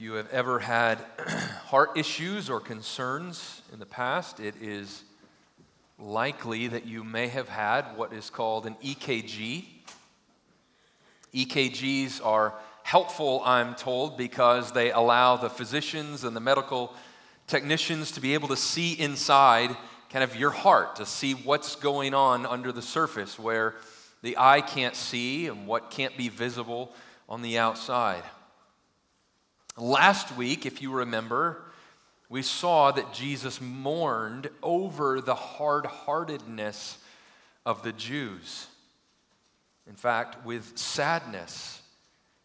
If 0.00 0.04
you 0.04 0.14
have 0.14 0.30
ever 0.30 0.60
had 0.60 0.96
heart 1.66 1.90
issues 1.94 2.48
or 2.48 2.58
concerns 2.58 3.60
in 3.70 3.78
the 3.78 3.84
past, 3.84 4.40
it 4.40 4.54
is 4.58 5.04
likely 5.98 6.68
that 6.68 6.86
you 6.86 7.04
may 7.04 7.28
have 7.28 7.50
had 7.50 7.82
what 7.98 8.14
is 8.14 8.30
called 8.30 8.64
an 8.64 8.76
EKG. 8.82 9.66
EKGs 11.34 12.24
are 12.24 12.54
helpful, 12.82 13.42
I'm 13.44 13.74
told, 13.74 14.16
because 14.16 14.72
they 14.72 14.90
allow 14.90 15.36
the 15.36 15.50
physicians 15.50 16.24
and 16.24 16.34
the 16.34 16.40
medical 16.40 16.94
technicians 17.46 18.10
to 18.12 18.22
be 18.22 18.32
able 18.32 18.48
to 18.48 18.56
see 18.56 18.94
inside 18.94 19.76
kind 20.08 20.24
of 20.24 20.34
your 20.34 20.48
heart, 20.48 20.96
to 20.96 21.04
see 21.04 21.34
what's 21.34 21.76
going 21.76 22.14
on 22.14 22.46
under 22.46 22.72
the 22.72 22.80
surface 22.80 23.38
where 23.38 23.74
the 24.22 24.38
eye 24.38 24.62
can't 24.62 24.96
see 24.96 25.48
and 25.48 25.66
what 25.66 25.90
can't 25.90 26.16
be 26.16 26.30
visible 26.30 26.90
on 27.28 27.42
the 27.42 27.58
outside. 27.58 28.22
Last 29.76 30.36
week, 30.36 30.66
if 30.66 30.82
you 30.82 30.92
remember, 30.92 31.62
we 32.28 32.42
saw 32.42 32.90
that 32.92 33.12
Jesus 33.12 33.60
mourned 33.60 34.50
over 34.62 35.20
the 35.20 35.34
hard 35.34 35.86
heartedness 35.86 36.98
of 37.64 37.82
the 37.82 37.92
Jews. 37.92 38.66
In 39.86 39.96
fact, 39.96 40.44
with 40.44 40.78
sadness, 40.78 41.82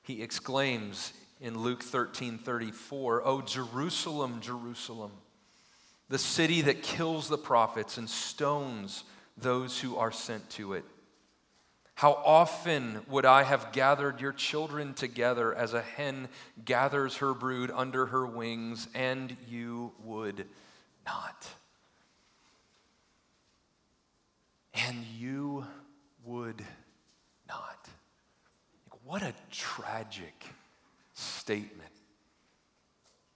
he 0.02 0.22
exclaims 0.22 1.14
in 1.42 1.60
Luke 1.60 1.84
13 1.84 2.38
34, 2.38 3.22
Oh, 3.26 3.42
Jerusalem, 3.42 4.40
Jerusalem, 4.42 5.12
the 6.10 6.18
city 6.18 6.62
that 6.62 6.84
kills 6.84 7.30
the 7.30 7.38
prophets 7.38 7.98
and 7.98 8.10
stones 8.10 9.04
those 9.38 9.80
who 9.80 9.98
are 9.98 10.12
sent 10.12 10.50
to 10.52 10.74
it. 10.74 10.86
How 11.96 12.12
often 12.12 13.06
would 13.08 13.26
I 13.26 13.44
have 13.44 13.72
gathered 13.72 14.20
your 14.20 14.34
children 14.34 14.94
together 14.94 15.56
as 15.56 15.74
a 15.74 15.82
hen 15.82 16.28
gathers 16.66 17.18
her 17.18 17.34
brood 17.34 17.72
under 17.74 18.08
her 18.08 18.26
wings, 18.26 18.90
and 18.94 19.36
you 19.48 19.94
would 20.04 20.46
not? 21.06 21.48
And 24.74 25.06
you 25.18 25.66
would 26.26 26.62
not. 27.48 27.88
What 29.06 29.22
a 29.22 29.34
tragic 29.50 30.46
statement 31.14 31.92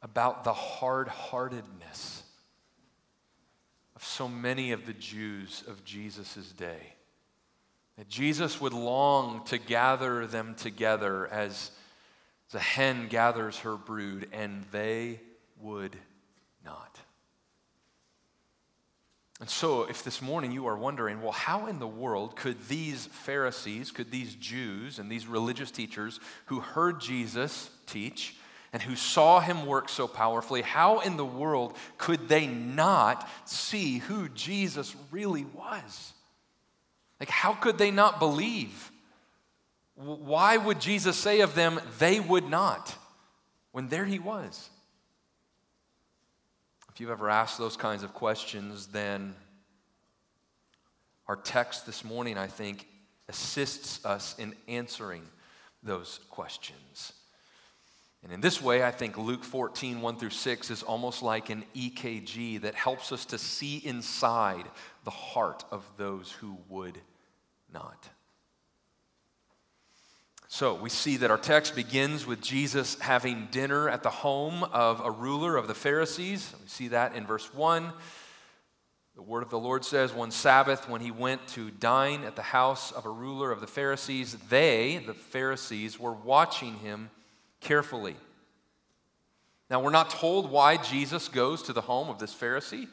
about 0.01 0.43
the 0.43 0.53
hard 0.53 1.07
heartedness 1.07 2.23
of 3.95 4.03
so 4.03 4.27
many 4.27 4.73
of 4.73 4.85
the 4.85 4.93
Jews 4.93 5.63
of 5.65 5.85
Jesus' 5.85 6.51
day. 6.57 6.95
That 7.99 8.07
Jesus 8.07 8.61
would 8.61 8.71
long 8.71 9.43
to 9.47 9.57
gather 9.57 10.25
them 10.25 10.55
together 10.55 11.27
as, 11.27 11.69
the 12.49 12.57
hen 12.57 13.09
gathers 13.09 13.59
her 13.59 13.75
brood, 13.75 14.29
and 14.31 14.63
they 14.71 15.19
would 15.59 15.97
not. 16.63 16.97
And 19.41 19.49
so, 19.49 19.83
if 19.83 20.05
this 20.05 20.21
morning 20.21 20.53
you 20.53 20.67
are 20.67 20.77
wondering, 20.77 21.21
well, 21.21 21.33
how 21.33 21.67
in 21.67 21.79
the 21.79 21.87
world 21.87 22.37
could 22.37 22.69
these 22.69 23.07
Pharisees, 23.07 23.91
could 23.91 24.11
these 24.11 24.33
Jews 24.33 24.97
and 24.97 25.11
these 25.11 25.27
religious 25.27 25.69
teachers 25.69 26.21
who 26.45 26.61
heard 26.61 27.01
Jesus 27.01 27.69
teach 27.85 28.37
and 28.71 28.81
who 28.81 28.95
saw 28.95 29.41
him 29.41 29.65
work 29.65 29.89
so 29.89 30.07
powerfully, 30.07 30.61
how 30.61 31.01
in 31.01 31.17
the 31.17 31.25
world 31.25 31.75
could 31.97 32.29
they 32.29 32.47
not 32.47 33.29
see 33.43 33.97
who 33.97 34.29
Jesus 34.29 34.95
really 35.11 35.43
was? 35.53 36.13
Like, 37.19 37.29
how 37.29 37.53
could 37.53 37.77
they 37.77 37.91
not 37.91 38.19
believe? 38.19 38.91
Why 39.95 40.55
would 40.55 40.79
Jesus 40.79 41.17
say 41.17 41.41
of 41.41 41.55
them, 41.55 41.79
they 41.99 42.19
would 42.19 42.49
not, 42.49 42.95
when 43.73 43.89
there 43.89 44.05
he 44.05 44.19
was? 44.19 44.69
If 46.93 47.01
you've 47.01 47.09
ever 47.09 47.29
asked 47.29 47.57
those 47.57 47.75
kinds 47.75 48.03
of 48.03 48.13
questions, 48.13 48.87
then 48.87 49.35
our 51.27 51.35
text 51.35 51.85
this 51.85 52.03
morning, 52.03 52.37
I 52.37 52.47
think, 52.47 52.87
assists 53.27 54.03
us 54.05 54.35
in 54.39 54.55
answering 54.67 55.23
those 55.83 56.19
questions. 56.29 57.13
And 58.23 58.33
in 58.33 58.41
this 58.41 58.61
way, 58.61 58.83
I 58.83 58.91
think 58.91 59.17
Luke 59.17 59.43
14, 59.43 60.01
1 60.01 60.17
through 60.17 60.29
6 60.31 60.71
is 60.71 60.83
almost 60.83 61.21
like 61.21 61.49
an 61.49 61.63
EKG 61.75 62.61
that 62.61 62.75
helps 62.75 63.11
us 63.11 63.25
to 63.25 63.37
see 63.37 63.77
inside 63.77 64.65
the 65.03 65.11
heart 65.11 65.63
of 65.71 65.85
those 65.97 66.31
who 66.31 66.57
would 66.67 66.97
not. 67.73 68.09
So 70.47 70.73
we 70.73 70.89
see 70.89 71.17
that 71.17 71.29
our 71.29 71.37
text 71.37 71.75
begins 71.75 72.25
with 72.25 72.41
Jesus 72.41 72.97
having 72.99 73.47
dinner 73.51 73.87
at 73.87 74.01
the 74.01 74.09
home 74.09 74.63
of 74.63 74.99
a 74.99 75.11
ruler 75.11 75.55
of 75.55 75.67
the 75.67 75.75
Pharisees. 75.75 76.53
We 76.59 76.67
see 76.67 76.87
that 76.87 77.15
in 77.15 77.27
verse 77.27 77.53
1. 77.53 77.93
The 79.15 79.21
word 79.21 79.43
of 79.43 79.49
the 79.49 79.59
Lord 79.59 79.85
says, 79.85 80.11
One 80.11 80.31
Sabbath, 80.31 80.89
when 80.89 81.01
he 81.01 81.11
went 81.11 81.47
to 81.49 81.69
dine 81.69 82.23
at 82.23 82.35
the 82.35 82.41
house 82.41 82.91
of 82.91 83.05
a 83.05 83.11
ruler 83.11 83.51
of 83.51 83.61
the 83.61 83.67
Pharisees, 83.67 84.33
they, 84.49 85.03
the 85.05 85.13
Pharisees, 85.13 85.99
were 85.99 86.13
watching 86.13 86.75
him 86.75 87.09
carefully. 87.59 88.15
Now, 89.69 89.81
we're 89.81 89.91
not 89.91 90.09
told 90.09 90.49
why 90.49 90.77
Jesus 90.77 91.27
goes 91.27 91.61
to 91.63 91.73
the 91.73 91.81
home 91.81 92.09
of 92.09 92.17
this 92.17 92.33
Pharisee. 92.33 92.87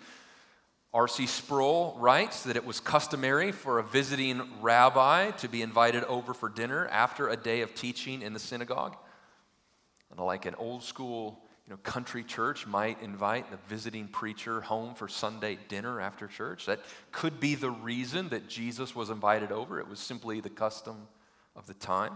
R.C. 0.96 1.26
Sproul 1.26 1.94
writes 1.98 2.44
that 2.44 2.56
it 2.56 2.64
was 2.64 2.80
customary 2.80 3.52
for 3.52 3.78
a 3.78 3.82
visiting 3.82 4.42
rabbi 4.62 5.30
to 5.32 5.46
be 5.46 5.60
invited 5.60 6.04
over 6.04 6.32
for 6.32 6.48
dinner 6.48 6.88
after 6.88 7.28
a 7.28 7.36
day 7.36 7.60
of 7.60 7.74
teaching 7.74 8.22
in 8.22 8.32
the 8.32 8.38
synagogue. 8.38 8.96
And 10.10 10.18
like 10.18 10.46
an 10.46 10.54
old 10.54 10.82
school 10.82 11.42
you 11.66 11.74
know, 11.74 11.76
country 11.82 12.24
church 12.24 12.66
might 12.66 13.02
invite 13.02 13.50
the 13.50 13.58
visiting 13.68 14.08
preacher 14.08 14.62
home 14.62 14.94
for 14.94 15.06
Sunday 15.06 15.58
dinner 15.68 16.00
after 16.00 16.28
church. 16.28 16.64
That 16.64 16.80
could 17.12 17.40
be 17.40 17.56
the 17.56 17.70
reason 17.70 18.30
that 18.30 18.48
Jesus 18.48 18.96
was 18.96 19.10
invited 19.10 19.52
over. 19.52 19.78
It 19.78 19.88
was 19.88 19.98
simply 19.98 20.40
the 20.40 20.48
custom 20.48 21.08
of 21.54 21.66
the 21.66 21.74
time. 21.74 22.14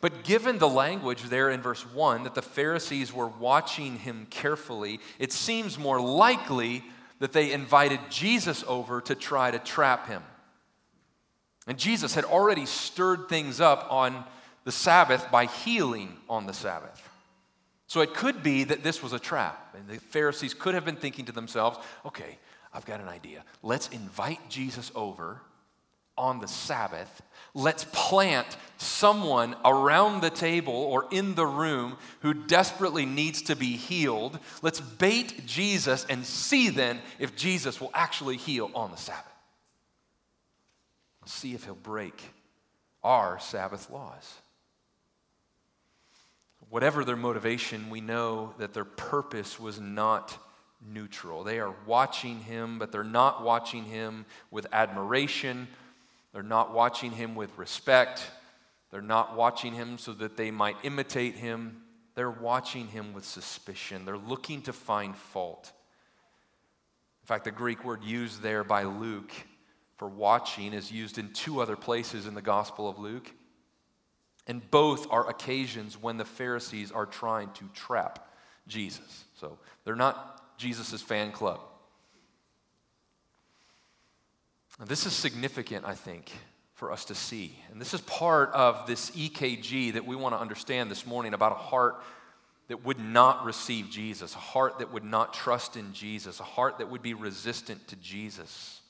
But 0.00 0.22
given 0.22 0.58
the 0.58 0.68
language 0.68 1.24
there 1.24 1.50
in 1.50 1.60
verse 1.60 1.82
1 1.92 2.22
that 2.22 2.36
the 2.36 2.40
Pharisees 2.42 3.12
were 3.12 3.26
watching 3.26 3.98
him 3.98 4.28
carefully, 4.30 5.00
it 5.18 5.32
seems 5.32 5.76
more 5.76 6.00
likely 6.00 6.84
that 7.22 7.32
they 7.32 7.52
invited 7.52 8.00
Jesus 8.10 8.64
over 8.66 9.00
to 9.00 9.14
try 9.14 9.48
to 9.48 9.60
trap 9.60 10.08
him. 10.08 10.24
And 11.68 11.78
Jesus 11.78 12.16
had 12.16 12.24
already 12.24 12.66
stirred 12.66 13.28
things 13.28 13.60
up 13.60 13.86
on 13.92 14.24
the 14.64 14.72
Sabbath 14.72 15.30
by 15.30 15.44
healing 15.44 16.16
on 16.28 16.46
the 16.46 16.52
Sabbath. 16.52 17.00
So 17.86 18.00
it 18.00 18.12
could 18.12 18.42
be 18.42 18.64
that 18.64 18.82
this 18.82 19.04
was 19.04 19.12
a 19.12 19.20
trap. 19.20 19.76
And 19.78 19.86
the 19.86 20.00
Pharisees 20.00 20.52
could 20.52 20.74
have 20.74 20.84
been 20.84 20.96
thinking 20.96 21.26
to 21.26 21.32
themselves, 21.32 21.78
okay, 22.04 22.38
I've 22.74 22.86
got 22.86 23.00
an 23.00 23.06
idea. 23.06 23.44
Let's 23.62 23.86
invite 23.90 24.40
Jesus 24.48 24.90
over 24.96 25.40
on 26.18 26.40
the 26.40 26.48
Sabbath 26.48 27.22
Let's 27.54 27.84
plant 27.92 28.56
someone 28.78 29.54
around 29.64 30.20
the 30.20 30.30
table 30.30 30.74
or 30.74 31.06
in 31.10 31.34
the 31.34 31.46
room 31.46 31.96
who 32.20 32.34
desperately 32.34 33.06
needs 33.06 33.42
to 33.42 33.56
be 33.56 33.76
healed. 33.76 34.38
Let's 34.62 34.80
bait 34.80 35.46
Jesus 35.46 36.06
and 36.08 36.24
see 36.24 36.70
then 36.70 37.00
if 37.18 37.36
Jesus 37.36 37.80
will 37.80 37.90
actually 37.94 38.36
heal 38.36 38.70
on 38.74 38.90
the 38.90 38.96
Sabbath. 38.96 39.26
See 41.26 41.54
if 41.54 41.64
he'll 41.64 41.74
break 41.74 42.20
our 43.04 43.38
Sabbath 43.38 43.90
laws. 43.90 44.34
Whatever 46.70 47.04
their 47.04 47.16
motivation, 47.16 47.90
we 47.90 48.00
know 48.00 48.54
that 48.58 48.72
their 48.72 48.84
purpose 48.84 49.60
was 49.60 49.78
not 49.78 50.36
neutral. 50.90 51.44
They 51.44 51.60
are 51.60 51.74
watching 51.86 52.40
him, 52.40 52.78
but 52.78 52.90
they're 52.90 53.04
not 53.04 53.44
watching 53.44 53.84
him 53.84 54.24
with 54.50 54.66
admiration 54.72 55.68
they're 56.32 56.42
not 56.42 56.72
watching 56.72 57.12
him 57.12 57.34
with 57.34 57.56
respect. 57.58 58.26
They're 58.90 59.00
not 59.00 59.36
watching 59.36 59.74
him 59.74 59.98
so 59.98 60.12
that 60.14 60.36
they 60.36 60.50
might 60.50 60.76
imitate 60.82 61.34
him. 61.34 61.82
They're 62.14 62.30
watching 62.30 62.88
him 62.88 63.12
with 63.12 63.24
suspicion. 63.24 64.04
They're 64.04 64.16
looking 64.16 64.62
to 64.62 64.72
find 64.72 65.16
fault. 65.16 65.72
In 67.22 67.26
fact, 67.26 67.44
the 67.44 67.50
Greek 67.50 67.84
word 67.84 68.02
used 68.02 68.42
there 68.42 68.64
by 68.64 68.84
Luke 68.84 69.32
for 69.96 70.08
watching 70.08 70.72
is 70.72 70.90
used 70.90 71.18
in 71.18 71.32
two 71.32 71.60
other 71.60 71.76
places 71.76 72.26
in 72.26 72.34
the 72.34 72.42
Gospel 72.42 72.88
of 72.88 72.98
Luke. 72.98 73.30
And 74.46 74.68
both 74.70 75.06
are 75.10 75.28
occasions 75.30 75.96
when 76.00 76.16
the 76.16 76.24
Pharisees 76.24 76.90
are 76.90 77.06
trying 77.06 77.52
to 77.52 77.64
trap 77.72 78.28
Jesus. 78.66 79.24
So 79.38 79.58
they're 79.84 79.94
not 79.94 80.58
Jesus' 80.58 81.00
fan 81.00 81.30
club. 81.30 81.60
This 84.80 85.06
is 85.06 85.12
significant, 85.12 85.84
I 85.84 85.94
think, 85.94 86.32
for 86.74 86.90
us 86.90 87.04
to 87.06 87.14
see. 87.14 87.56
And 87.70 87.80
this 87.80 87.94
is 87.94 88.00
part 88.00 88.50
of 88.52 88.86
this 88.86 89.10
EKG 89.10 89.92
that 89.92 90.06
we 90.06 90.16
want 90.16 90.34
to 90.34 90.40
understand 90.40 90.90
this 90.90 91.06
morning 91.06 91.34
about 91.34 91.52
a 91.52 91.56
heart 91.56 92.02
that 92.68 92.84
would 92.84 92.98
not 92.98 93.44
receive 93.44 93.90
Jesus, 93.90 94.34
a 94.34 94.38
heart 94.38 94.78
that 94.78 94.92
would 94.92 95.04
not 95.04 95.34
trust 95.34 95.76
in 95.76 95.92
Jesus, 95.92 96.40
a 96.40 96.44
heart 96.44 96.78
that 96.78 96.90
would 96.90 97.02
be 97.02 97.12
resistant 97.12 97.86
to 97.88 97.96
Jesus. 97.96 98.80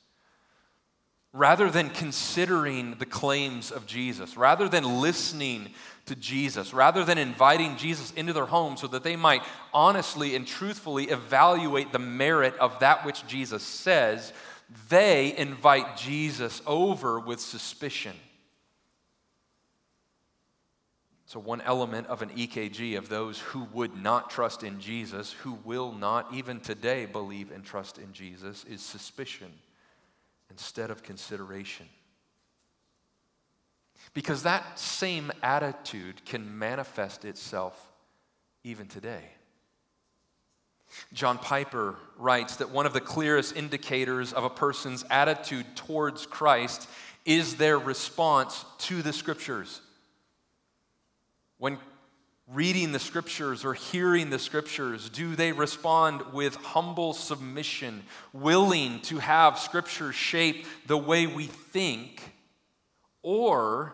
rather 1.33 1.71
than 1.71 1.89
considering 1.89 2.95
the 2.99 3.07
claims 3.07 3.71
of 3.71 3.87
Jesus, 3.87 4.37
rather 4.37 4.69
than 4.69 5.01
listening 5.01 5.71
to 6.05 6.15
Jesus, 6.15 6.75
rather 6.75 7.05
than 7.05 7.17
inviting 7.17 7.77
Jesus 7.77 8.11
into 8.13 8.35
their 8.35 8.47
home 8.47 8.77
so 8.77 8.87
that 8.89 9.03
they 9.03 9.17
might 9.17 9.43
honestly 9.73 10.37
and 10.37 10.47
truthfully 10.47 11.05
evaluate 11.05 11.91
the 11.91 11.99
merit 11.99 12.55
of 12.59 12.79
that 12.81 13.07
which 13.07 13.27
Jesus 13.27 13.63
says, 13.63 14.33
they 14.89 15.37
invite 15.37 15.97
Jesus 15.97 16.63
over 16.67 17.19
with 17.21 17.41
suspicion. 17.41 18.15
So, 21.27 21.41
one 21.41 21.63
element 21.63 22.09
of 22.09 22.21
an 22.21 22.29
EKG 22.29 22.99
of 22.99 23.09
those 23.09 23.39
who 23.39 23.67
would 23.73 23.97
not 23.97 24.29
trust 24.29 24.63
in 24.63 24.81
Jesus, 24.81 25.33
who 25.33 25.59
will 25.65 25.93
not 25.93 26.33
even 26.35 26.61
today 26.61 27.07
believe 27.07 27.51
and 27.51 27.65
trust 27.65 27.97
in 27.97 28.13
Jesus, 28.13 28.65
is 28.65 28.83
suspicion 28.83 29.51
instead 30.51 30.91
of 30.91 31.03
consideration. 31.03 31.87
Because 34.13 34.43
that 34.43 34.79
same 34.79 35.33
attitude 35.43 36.25
can 36.27 36.59
manifest 36.59 37.25
itself 37.25 37.91
even 38.63 38.87
today. 38.87 39.25
John 41.13 41.39
Piper 41.39 41.97
writes 42.17 42.57
that 42.57 42.71
one 42.71 42.87
of 42.87 42.93
the 42.93 43.01
clearest 43.01 43.57
indicators 43.57 44.33
of 44.33 44.45
a 44.45 44.51
person's 44.51 45.05
attitude 45.11 45.67
towards 45.75 46.27
Christ 46.27 46.89
is 47.25 47.57
their 47.57 47.79
response 47.79 48.65
to 48.79 49.03
the 49.03 49.13
scriptures. 49.13 49.81
When 51.59 51.79
reading 52.49 52.93
the 52.93 52.99
scriptures 52.99 53.65
or 53.65 53.75
hearing 53.75 54.31
the 54.31 54.39
scriptures, 54.39 55.09
do 55.09 55.37
they 55.37 55.53
respond 55.53 56.33
with 56.33 56.55
humble 56.57 57.13
submission, 57.13 58.03
willing 58.33 59.01
to 59.03 59.19
have 59.19 59.59
scripture 59.59 60.13
shape 60.13 60.67
the 60.87 60.99
way 60.99 61.27
we 61.27 61.47
think? 61.47 62.23
Or 63.23 63.93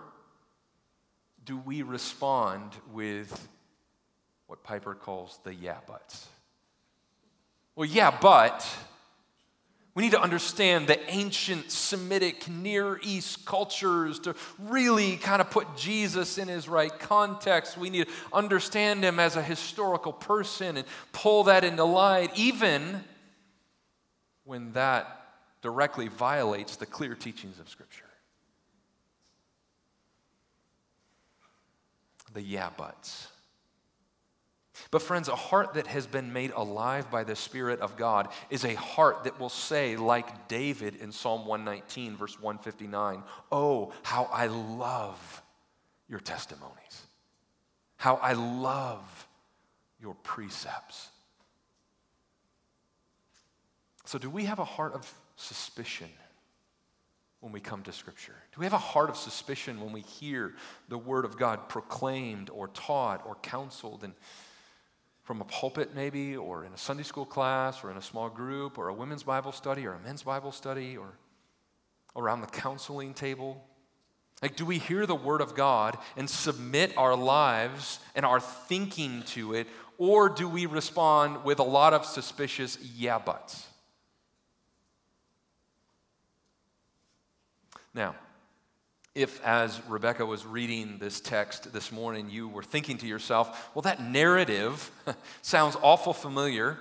do 1.45 1.59
we 1.59 1.83
respond 1.83 2.73
with 2.93 3.49
what 4.47 4.63
Piper 4.63 4.95
calls 4.95 5.39
the 5.45 5.55
yeah 5.55 5.79
buts? 5.87 6.29
Well, 7.79 7.87
yeah, 7.89 8.11
but 8.11 8.69
we 9.95 10.03
need 10.03 10.11
to 10.11 10.21
understand 10.21 10.89
the 10.89 10.99
ancient 11.09 11.71
Semitic 11.71 12.49
Near 12.49 12.99
East 13.05 13.47
cultures 13.47 14.19
to 14.19 14.35
really 14.59 15.17
kind 15.17 15.41
of 15.41 15.49
put 15.49 15.77
Jesus 15.77 16.39
in 16.39 16.49
his 16.49 16.69
right 16.69 16.91
context. 16.99 17.79
We 17.79 17.89
need 17.89 18.09
to 18.09 18.13
understand 18.33 19.05
him 19.05 19.21
as 19.21 19.37
a 19.37 19.43
historical 19.45 20.13
person 20.13 20.77
and 20.77 20.89
pull 21.13 21.45
that 21.45 21.63
into 21.63 21.85
light, 21.85 22.33
even 22.35 23.05
when 24.43 24.73
that 24.73 25.29
directly 25.63 26.09
violates 26.09 26.75
the 26.75 26.87
clear 26.87 27.15
teachings 27.15 27.61
of 27.61 27.69
Scripture. 27.69 28.07
the 32.35 32.43
yeah 32.43 32.71
buts. 32.77 33.29
But, 34.91 35.03
friends, 35.03 35.29
a 35.29 35.37
heart 35.37 35.75
that 35.75 35.87
has 35.87 36.07
been 36.07 36.33
made 36.33 36.51
alive 36.53 37.11
by 37.11 37.23
the 37.23 37.37
Spirit 37.37 37.81
of 37.81 37.97
God 37.97 38.29
is 38.49 38.65
a 38.65 38.75
heart 38.75 39.25
that 39.25 39.39
will 39.39 39.51
say, 39.51 39.97
like 39.97 40.49
David 40.49 40.97
in 40.97 41.13
Psalm 41.13 41.45
119, 41.45 42.17
verse 42.17 42.41
159, 42.41 43.23
Oh, 43.53 43.93
how 44.03 44.25
I 44.33 44.47
love 44.47 45.43
your 46.09 46.21
testimonies, 46.21 47.07
how 47.97 48.17
I 48.17 48.33
love 48.33 49.29
your 50.01 50.15
precepts. 50.15 51.09
So, 54.07 54.19
do 54.19 54.31
we 54.31 54.47
have 54.47 54.59
a 54.59 54.65
heart 54.65 54.95
of 54.95 55.13
suspicion? 55.37 56.09
when 57.41 57.53
we 57.53 57.61
come 57.61 57.83
to 57.85 57.93
Scripture? 57.93 58.35
Do 58.53 58.59
we 58.59 58.67
have 58.67 58.73
a 58.73 58.79
heart 58.79 59.11
of 59.11 59.17
suspicion 59.17 59.81
when 59.81 59.93
we 59.93 60.01
hear 60.01 60.55
the 60.89 60.99
Word 60.99 61.25
of 61.25 61.39
God 61.39 61.69
proclaimed 61.69 62.51
or 62.51 62.67
taught 62.69 63.25
or 63.25 63.37
counseled 63.37 64.03
and 64.03 64.13
from 65.29 65.43
a 65.43 65.45
pulpit, 65.45 65.91
maybe, 65.95 66.39
or 66.39 66.65
in 66.65 66.73
a 66.73 66.79
Sunday 66.79 67.03
school 67.03 67.27
class, 67.27 67.85
or 67.85 67.91
in 67.91 67.99
a 67.99 68.03
small 68.03 68.31
group, 68.31 68.79
or 68.79 68.89
a 68.89 68.95
women's 68.95 69.23
Bible 69.23 69.53
study, 69.53 69.87
or 69.87 69.93
a 69.93 69.99
men's 69.99 70.23
Bible 70.23 70.53
study, 70.53 70.97
or 70.97 71.13
around 72.17 72.41
the 72.41 72.47
counseling 72.47 73.13
table? 73.13 73.63
Like, 74.41 74.57
do 74.57 74.65
we 74.65 74.79
hear 74.79 75.05
the 75.05 75.15
Word 75.15 75.43
of 75.43 75.55
God 75.55 75.99
and 76.17 76.31
submit 76.31 76.97
our 76.97 77.15
lives 77.15 77.99
and 78.15 78.25
our 78.25 78.41
thinking 78.41 79.23
to 79.35 79.53
it, 79.53 79.67
or 79.99 80.31
do 80.31 80.49
we 80.49 80.65
respond 80.65 81.45
with 81.45 81.59
a 81.59 81.63
lot 81.63 81.93
of 81.93 82.07
suspicious 82.07 82.79
yeah 82.97 83.19
buts? 83.19 83.67
Now, 87.93 88.15
if 89.19 89.45
as 89.45 89.81
Rebecca 89.89 90.25
was 90.25 90.47
reading 90.47 90.99
this 90.99 91.21
text 91.21 91.73
this 91.73 91.91
morning, 91.91 92.31
you 92.31 92.47
were 92.47 92.63
thinking 92.63 92.99
to 92.99 93.07
yourself, 93.07 93.75
well, 93.75 93.83
that 93.83 94.01
narrative 94.01 94.93
sounds 95.43 95.77
awful 95.83 96.13
familiar, 96.13 96.79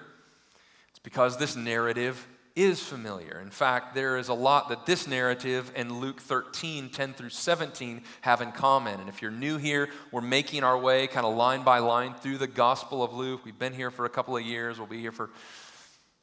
it's 0.91 0.99
because 0.99 1.37
this 1.37 1.55
narrative 1.55 2.27
is 2.55 2.79
familiar. 2.79 3.39
In 3.41 3.49
fact, 3.49 3.95
there 3.95 4.17
is 4.17 4.29
a 4.29 4.35
lot 4.35 4.69
that 4.69 4.85
this 4.85 5.07
narrative 5.07 5.71
and 5.75 5.91
Luke 5.99 6.21
13, 6.21 6.89
10 6.89 7.13
through 7.13 7.29
17 7.29 8.03
have 8.21 8.41
in 8.41 8.51
common. 8.51 8.99
And 8.99 9.09
if 9.09 9.19
you're 9.19 9.31
new 9.31 9.57
here, 9.57 9.89
we're 10.11 10.21
making 10.21 10.63
our 10.63 10.77
way 10.77 11.07
kind 11.07 11.25
of 11.25 11.35
line 11.35 11.63
by 11.63 11.79
line 11.79 12.13
through 12.13 12.37
the 12.37 12.45
Gospel 12.45 13.01
of 13.01 13.13
Luke. 13.13 13.45
We've 13.45 13.57
been 13.57 13.73
here 13.73 13.89
for 13.89 14.05
a 14.05 14.09
couple 14.09 14.37
of 14.37 14.43
years, 14.43 14.77
we'll 14.77 14.85
be 14.85 15.01
here 15.01 15.11
for 15.11 15.31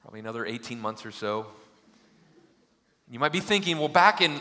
probably 0.02 0.20
another 0.20 0.46
18 0.46 0.80
months 0.80 1.04
or 1.04 1.10
so. 1.10 1.46
You 3.10 3.18
might 3.18 3.32
be 3.32 3.40
thinking, 3.40 3.78
well, 3.78 3.88
back 3.88 4.20
in 4.20 4.40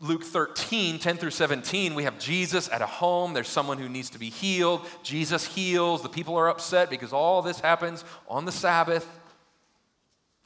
Luke 0.00 0.24
13, 0.24 0.98
10 0.98 1.16
through 1.16 1.30
17, 1.30 1.94
we 1.94 2.04
have 2.04 2.18
Jesus 2.18 2.68
at 2.68 2.82
a 2.82 2.86
home. 2.86 3.32
There's 3.32 3.48
someone 3.48 3.78
who 3.78 3.88
needs 3.88 4.10
to 4.10 4.18
be 4.18 4.30
healed. 4.30 4.86
Jesus 5.02 5.46
heals. 5.46 6.02
The 6.02 6.08
people 6.08 6.36
are 6.36 6.48
upset 6.48 6.90
because 6.90 7.12
all 7.12 7.42
this 7.42 7.60
happens 7.60 8.04
on 8.28 8.44
the 8.44 8.52
Sabbath. 8.52 9.06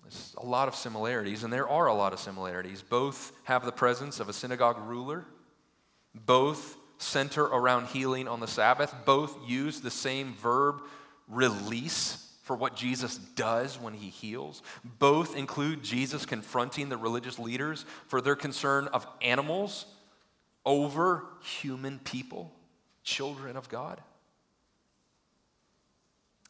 There's 0.03 0.35
a 0.39 0.45
lot 0.45 0.69
of 0.69 0.75
similarities, 0.75 1.45
and 1.45 1.53
there 1.53 1.69
are 1.69 1.87
a 1.87 1.95
lot 1.95 2.13
of 2.13 2.21
similarities. 2.21 2.83
Both 2.83 3.33
have 3.45 3.65
the 3.65 3.73
presence 3.73 4.21
of 4.21 4.29
a 4.29 4.33
synagogue 4.33 4.79
ruler, 4.87 5.25
both 6.15 6.77
center 6.99 7.45
around 7.45 7.87
healing 7.87 8.29
on 8.29 8.41
the 8.41 8.47
Sabbath, 8.47 8.95
both 9.05 9.37
use 9.49 9.81
the 9.81 9.91
same 9.91 10.35
verb, 10.35 10.83
release 11.29 12.24
for 12.45 12.55
what 12.55 12.77
Jesus 12.77 13.17
does 13.17 13.81
when 13.81 13.95
he 13.95 14.11
heals. 14.11 14.63
Both 14.99 15.35
include 15.35 15.83
Jesus 15.83 16.27
confronting 16.27 16.91
the 16.91 16.99
religious 16.99 17.39
leaders 17.39 17.87
for 18.07 18.21
their 18.21 18.37
concern 18.37 18.87
of 18.89 19.07
animals 19.23 19.87
over 20.67 21.25
human 21.43 21.99
people, 21.99 22.53
children 23.03 23.57
of 23.57 23.71
God. 23.71 24.01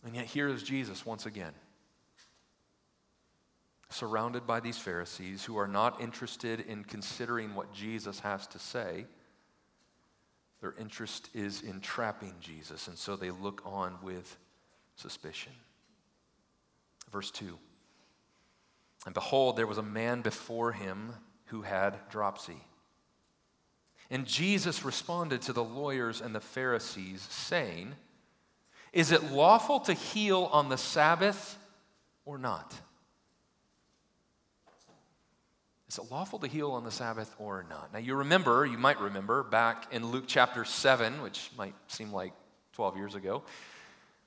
And 0.04 0.16
yet, 0.16 0.26
here 0.26 0.48
is 0.48 0.64
Jesus 0.64 1.06
once 1.06 1.26
again, 1.26 1.52
surrounded 3.88 4.48
by 4.48 4.58
these 4.58 4.76
Pharisees 4.76 5.44
who 5.44 5.56
are 5.56 5.68
not 5.68 6.00
interested 6.00 6.58
in 6.60 6.82
considering 6.82 7.54
what 7.54 7.72
Jesus 7.72 8.18
has 8.18 8.48
to 8.48 8.58
say. 8.58 9.06
Their 10.60 10.74
interest 10.76 11.30
is 11.34 11.62
in 11.62 11.80
trapping 11.80 12.34
Jesus, 12.40 12.88
and 12.88 12.98
so 12.98 13.14
they 13.14 13.30
look 13.30 13.62
on 13.64 13.96
with 14.02 14.36
suspicion. 14.96 15.52
Verse 17.14 17.30
2 17.30 17.56
And 19.06 19.14
behold, 19.14 19.56
there 19.56 19.68
was 19.68 19.78
a 19.78 19.84
man 19.84 20.20
before 20.20 20.72
him 20.72 21.12
who 21.46 21.62
had 21.62 21.96
dropsy. 22.10 22.60
And 24.10 24.26
Jesus 24.26 24.84
responded 24.84 25.40
to 25.42 25.52
the 25.52 25.62
lawyers 25.62 26.20
and 26.20 26.34
the 26.34 26.40
Pharisees, 26.40 27.22
saying, 27.30 27.94
Is 28.92 29.12
it 29.12 29.30
lawful 29.30 29.78
to 29.80 29.92
heal 29.92 30.50
on 30.50 30.68
the 30.68 30.76
Sabbath 30.76 31.56
or 32.24 32.36
not? 32.36 32.74
Is 35.88 35.98
it 35.98 36.10
lawful 36.10 36.40
to 36.40 36.48
heal 36.48 36.72
on 36.72 36.82
the 36.82 36.90
Sabbath 36.90 37.32
or 37.38 37.64
not? 37.70 37.92
Now, 37.92 38.00
you 38.00 38.16
remember, 38.16 38.66
you 38.66 38.76
might 38.76 39.00
remember, 39.00 39.44
back 39.44 39.92
in 39.92 40.04
Luke 40.04 40.24
chapter 40.26 40.64
7, 40.64 41.22
which 41.22 41.52
might 41.56 41.74
seem 41.86 42.12
like 42.12 42.32
12 42.72 42.96
years 42.96 43.14
ago, 43.14 43.44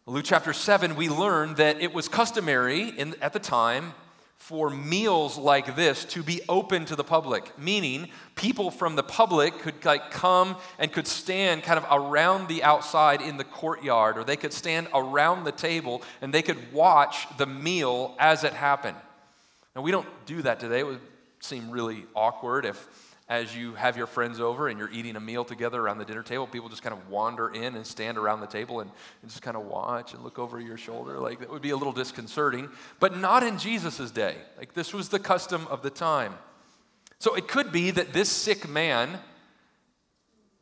Luke 0.10 0.24
chapter 0.24 0.54
7, 0.54 0.96
we 0.96 1.10
learn 1.10 1.56
that 1.56 1.82
it 1.82 1.94
was 1.94 2.08
customary 2.08 2.98
in, 2.98 3.14
at 3.22 3.34
the 3.34 3.40
time 3.40 3.94
for 4.38 4.70
meals 4.70 5.38
like 5.38 5.76
this 5.76 6.06
to 6.06 6.24
be 6.24 6.40
open 6.48 6.86
to 6.86 6.96
the 6.96 7.04
public, 7.04 7.60
meaning 7.60 8.08
people 8.36 8.72
from 8.72 8.96
the 8.96 9.04
public 9.04 9.60
could 9.60 9.84
like 9.84 10.10
come 10.10 10.56
and 10.80 10.94
could 10.94 11.08
stand 11.08 11.62
kind 11.64 11.78
of 11.78 11.86
around 11.92 12.48
the 12.48 12.64
outside 12.64 13.22
in 13.22 13.36
the 13.36 13.44
courtyard, 13.44 14.18
or 14.18 14.24
they 14.24 14.38
could 14.38 14.54
stand 14.54 14.88
around 14.94 15.44
the 15.44 15.52
table 15.52 16.02
and 16.22 16.34
they 16.34 16.42
could 16.42 16.72
watch 16.72 17.28
the 17.38 17.46
meal 17.46 18.16
as 18.18 18.46
it 18.46 18.54
happened. 18.54 18.96
Now, 19.76 19.82
we 19.82 19.92
don't 19.92 20.08
do 20.26 20.42
that 20.44 20.62
today. 20.62 20.80
It 20.80 20.88
would 20.88 21.02
seem 21.42 21.70
really 21.70 22.06
awkward 22.16 22.64
if 22.64 22.88
as 23.30 23.56
you 23.56 23.74
have 23.76 23.98
your 23.98 24.08
friends 24.08 24.40
over 24.40 24.70
and 24.70 24.80
you're 24.80 24.92
eating 24.92 25.18
a 25.18 25.20
meal 25.20 25.44
together 25.44 25.82
around 25.82 25.98
the 25.98 26.06
dinner 26.06 26.24
table, 26.24 26.48
people 26.48 26.70
just 26.70 26.82
kind 26.82 26.94
of 26.94 27.10
wander 27.10 27.50
in 27.50 27.76
and 27.76 27.86
stand 27.86 28.18
around 28.18 28.40
the 28.40 28.48
table 28.48 28.80
and, 28.80 28.90
and 29.22 29.30
just 29.30 29.42
kind 29.42 29.58
of 29.58 29.66
watch 29.66 30.14
and 30.14 30.24
look 30.24 30.40
over 30.40 30.60
your 30.60 30.78
shoulder. 30.78 31.20
Like 31.20 31.40
that 31.40 31.50
would 31.50 31.62
be 31.62 31.72
a 31.72 31.78
little 31.78 31.94
disconcerting, 31.94 32.70
but 33.00 33.18
not 33.18 33.44
in 33.44 33.58
Jesus' 33.58 34.12
day. 34.12 34.36
Like 34.58 34.74
this 34.74 34.94
was 34.94 35.10
the 35.10 35.20
custom 35.20 35.68
of 35.68 35.82
the 35.82 35.90
time. 35.90 36.36
So 37.20 37.36
it 37.36 37.48
could 37.48 37.72
be 37.72 37.92
that 37.92 38.14
this 38.14 38.30
sick 38.30 38.70
man 38.70 39.20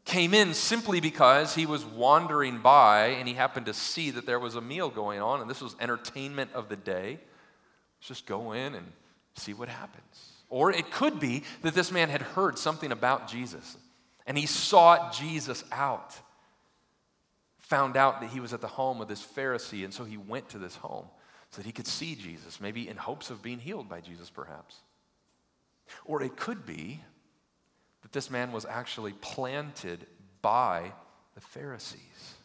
came 0.05 0.33
in 0.33 0.53
simply 0.53 0.99
because 0.99 1.53
he 1.53 1.65
was 1.65 1.85
wandering 1.85 2.59
by 2.59 3.07
and 3.07 3.27
he 3.27 3.33
happened 3.33 3.67
to 3.67 3.73
see 3.73 4.11
that 4.11 4.25
there 4.25 4.39
was 4.39 4.55
a 4.55 4.61
meal 4.61 4.89
going 4.89 5.21
on 5.21 5.41
and 5.41 5.49
this 5.49 5.61
was 5.61 5.75
entertainment 5.79 6.51
of 6.53 6.69
the 6.69 6.75
day. 6.75 7.19
Let's 7.99 8.07
just 8.07 8.25
go 8.25 8.53
in 8.53 8.73
and 8.73 8.91
see 9.35 9.53
what 9.53 9.69
happens. 9.69 10.34
Or 10.49 10.71
it 10.71 10.91
could 10.91 11.19
be 11.19 11.43
that 11.63 11.73
this 11.73 11.91
man 11.91 12.09
had 12.09 12.21
heard 12.21 12.57
something 12.57 12.91
about 12.91 13.27
Jesus 13.27 13.77
and 14.25 14.37
he 14.37 14.45
sought 14.45 15.13
Jesus 15.13 15.63
out. 15.71 16.15
Found 17.59 17.97
out 17.97 18.21
that 18.21 18.29
he 18.29 18.39
was 18.39 18.53
at 18.53 18.61
the 18.61 18.67
home 18.67 19.01
of 19.01 19.07
this 19.07 19.25
Pharisee, 19.25 19.83
and 19.83 19.93
so 19.93 20.03
he 20.03 20.17
went 20.17 20.49
to 20.49 20.59
this 20.59 20.75
home 20.75 21.05
so 21.51 21.57
that 21.57 21.65
he 21.65 21.71
could 21.71 21.87
see 21.87 22.15
Jesus, 22.15 22.59
maybe 22.59 22.87
in 22.87 22.97
hopes 22.97 23.29
of 23.29 23.41
being 23.41 23.59
healed 23.59 23.89
by 23.89 24.01
Jesus, 24.01 24.29
perhaps. 24.29 24.77
Or 26.05 26.21
it 26.21 26.35
could 26.35 26.65
be 26.65 26.99
that 28.01 28.11
this 28.11 28.29
man 28.29 28.51
was 28.51 28.65
actually 28.65 29.13
planted 29.13 30.05
by 30.41 30.91
the 31.33 31.41
Pharisees. 31.41 32.35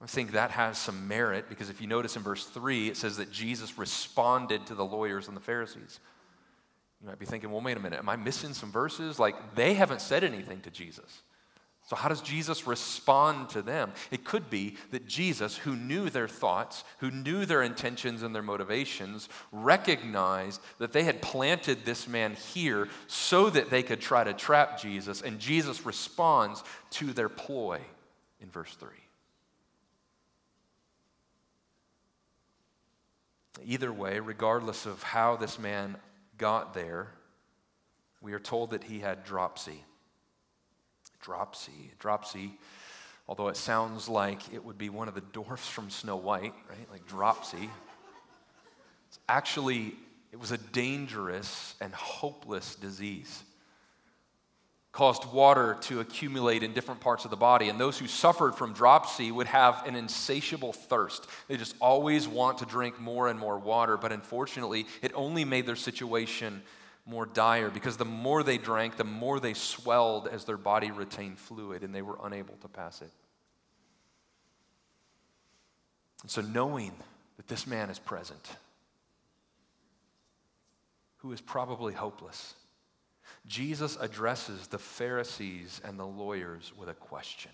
I 0.00 0.06
think 0.06 0.32
that 0.32 0.50
has 0.50 0.78
some 0.78 1.06
merit 1.06 1.48
because 1.48 1.70
if 1.70 1.80
you 1.80 1.86
notice 1.86 2.16
in 2.16 2.22
verse 2.22 2.44
3, 2.44 2.88
it 2.88 2.96
says 2.96 3.18
that 3.18 3.30
Jesus 3.30 3.78
responded 3.78 4.66
to 4.66 4.74
the 4.74 4.84
lawyers 4.84 5.28
and 5.28 5.36
the 5.36 5.40
Pharisees. 5.40 6.00
You 7.02 7.08
might 7.08 7.18
be 7.18 7.26
thinking, 7.26 7.50
well, 7.50 7.60
wait 7.60 7.76
a 7.76 7.80
minute, 7.80 7.98
am 7.98 8.08
I 8.08 8.14
missing 8.14 8.54
some 8.54 8.70
verses? 8.70 9.18
Like, 9.18 9.56
they 9.56 9.74
haven't 9.74 10.00
said 10.00 10.22
anything 10.22 10.60
to 10.60 10.70
Jesus. 10.70 11.22
So, 11.88 11.96
how 11.96 12.08
does 12.08 12.20
Jesus 12.20 12.64
respond 12.64 13.48
to 13.50 13.62
them? 13.62 13.92
It 14.12 14.24
could 14.24 14.48
be 14.48 14.76
that 14.92 15.08
Jesus, 15.08 15.56
who 15.56 15.74
knew 15.74 16.10
their 16.10 16.28
thoughts, 16.28 16.84
who 16.98 17.10
knew 17.10 17.44
their 17.44 17.62
intentions 17.62 18.22
and 18.22 18.32
their 18.32 18.40
motivations, 18.42 19.28
recognized 19.50 20.60
that 20.78 20.92
they 20.92 21.02
had 21.02 21.20
planted 21.20 21.84
this 21.84 22.06
man 22.06 22.34
here 22.34 22.88
so 23.08 23.50
that 23.50 23.68
they 23.68 23.82
could 23.82 24.00
try 24.00 24.22
to 24.22 24.32
trap 24.32 24.80
Jesus, 24.80 25.22
and 25.22 25.40
Jesus 25.40 25.84
responds 25.84 26.62
to 26.90 27.12
their 27.12 27.28
ploy 27.28 27.80
in 28.40 28.48
verse 28.48 28.74
3. 28.76 28.88
Either 33.64 33.92
way, 33.92 34.20
regardless 34.20 34.86
of 34.86 35.02
how 35.02 35.34
this 35.34 35.58
man 35.58 35.96
got 36.42 36.74
there, 36.74 37.06
we 38.20 38.32
are 38.32 38.40
told 38.40 38.72
that 38.72 38.82
he 38.82 38.98
had 38.98 39.22
dropsy 39.24 39.84
dropsy. 41.22 41.92
Dropsy, 41.98 42.58
although 43.28 43.48
it 43.48 43.56
sounds 43.56 44.08
like 44.08 44.52
it 44.52 44.62
would 44.62 44.76
be 44.76 44.90
one 44.90 45.08
of 45.08 45.14
the 45.14 45.20
dwarfs 45.20 45.68
from 45.68 45.88
Snow 45.88 46.16
White, 46.16 46.52
right? 46.68 46.90
Like 46.90 47.06
dropsy. 47.06 47.70
It's 49.08 49.18
actually, 49.28 49.94
it 50.32 50.40
was 50.40 50.50
a 50.50 50.58
dangerous 50.58 51.74
and 51.80 51.94
hopeless 51.94 52.74
disease. 52.74 53.44
Caused 54.92 55.32
water 55.32 55.78
to 55.82 56.00
accumulate 56.00 56.62
in 56.62 56.74
different 56.74 57.00
parts 57.00 57.24
of 57.24 57.30
the 57.30 57.36
body, 57.36 57.70
and 57.70 57.80
those 57.80 57.98
who 57.98 58.06
suffered 58.06 58.54
from 58.54 58.74
dropsy 58.74 59.32
would 59.32 59.46
have 59.46 59.86
an 59.86 59.96
insatiable 59.96 60.74
thirst. 60.74 61.26
They 61.48 61.56
just 61.56 61.74
always 61.80 62.28
want 62.28 62.58
to 62.58 62.66
drink 62.66 63.00
more 63.00 63.28
and 63.28 63.38
more 63.40 63.58
water, 63.58 63.96
but 63.96 64.12
unfortunately, 64.12 64.86
it 65.00 65.10
only 65.14 65.46
made 65.46 65.66
their 65.66 65.76
situation 65.76 66.62
more 67.06 67.26
dire 67.26 67.70
because 67.70 67.96
the 67.96 68.04
more 68.04 68.42
they 68.42 68.58
drank, 68.58 68.96
the 68.96 69.04
more 69.04 69.40
they 69.40 69.54
swelled 69.54 70.28
as 70.28 70.44
their 70.44 70.56
body 70.56 70.90
retained 70.90 71.38
fluid 71.38 71.82
and 71.82 71.94
they 71.94 72.02
were 72.02 72.18
unable 72.22 72.56
to 72.56 72.68
pass 72.68 73.02
it. 73.02 73.10
And 76.22 76.30
so, 76.30 76.40
knowing 76.40 76.92
that 77.36 77.48
this 77.48 77.66
man 77.66 77.90
is 77.90 77.98
present, 77.98 78.46
who 81.18 81.32
is 81.32 81.40
probably 81.40 81.94
hopeless, 81.94 82.54
Jesus 83.46 83.96
addresses 84.00 84.68
the 84.68 84.78
Pharisees 84.78 85.80
and 85.84 85.98
the 85.98 86.06
lawyers 86.06 86.72
with 86.76 86.88
a 86.88 86.94
question 86.94 87.50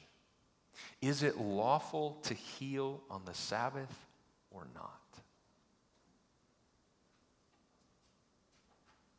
Is 1.00 1.23
it 1.23 1.38
lawful 1.38 2.18
to 2.25 2.35
heal 2.35 3.02
on 3.11 3.23
the 3.25 3.35
Sabbath 3.35 3.92
or 4.50 4.66
not? 4.75 4.92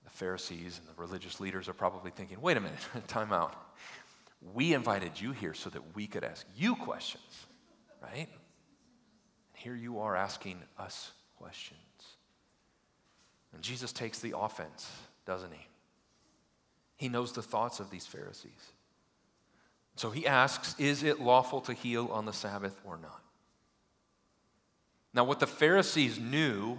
The 0.03 0.11
Pharisees 0.11 0.79
and 0.79 0.87
the 0.87 1.01
religious 1.01 1.39
leaders 1.39 1.67
are 1.69 1.73
probably 1.73 2.11
thinking, 2.11 2.39
wait 2.41 2.57
a 2.57 2.61
minute, 2.61 2.79
time 3.07 3.33
out. 3.33 3.55
We 4.53 4.73
invited 4.73 5.19
you 5.19 5.33
here 5.33 5.53
so 5.53 5.69
that 5.69 5.95
we 5.95 6.07
could 6.07 6.23
ask 6.23 6.45
you 6.55 6.75
questions, 6.75 7.45
right? 8.01 8.27
And 8.29 8.39
Here 9.53 9.75
you 9.75 9.99
are 9.99 10.15
asking 10.15 10.61
us 10.77 11.11
questions. 11.37 11.79
And 13.53 13.61
Jesus 13.61 13.91
takes 13.91 14.19
the 14.19 14.33
offense, 14.37 14.89
doesn't 15.25 15.51
he? 15.51 15.68
He 16.99 17.09
knows 17.09 17.31
the 17.31 17.41
thoughts 17.41 17.79
of 17.79 17.89
these 17.89 18.05
Pharisees. 18.05 18.51
So 19.95 20.11
he 20.11 20.27
asks, 20.27 20.75
Is 20.77 21.01
it 21.01 21.19
lawful 21.19 21.61
to 21.61 21.73
heal 21.73 22.09
on 22.11 22.25
the 22.25 22.33
Sabbath 22.33 22.79
or 22.85 22.97
not? 22.97 23.23
Now, 25.11 25.23
what 25.23 25.39
the 25.39 25.47
Pharisees 25.47 26.19
knew 26.19 26.77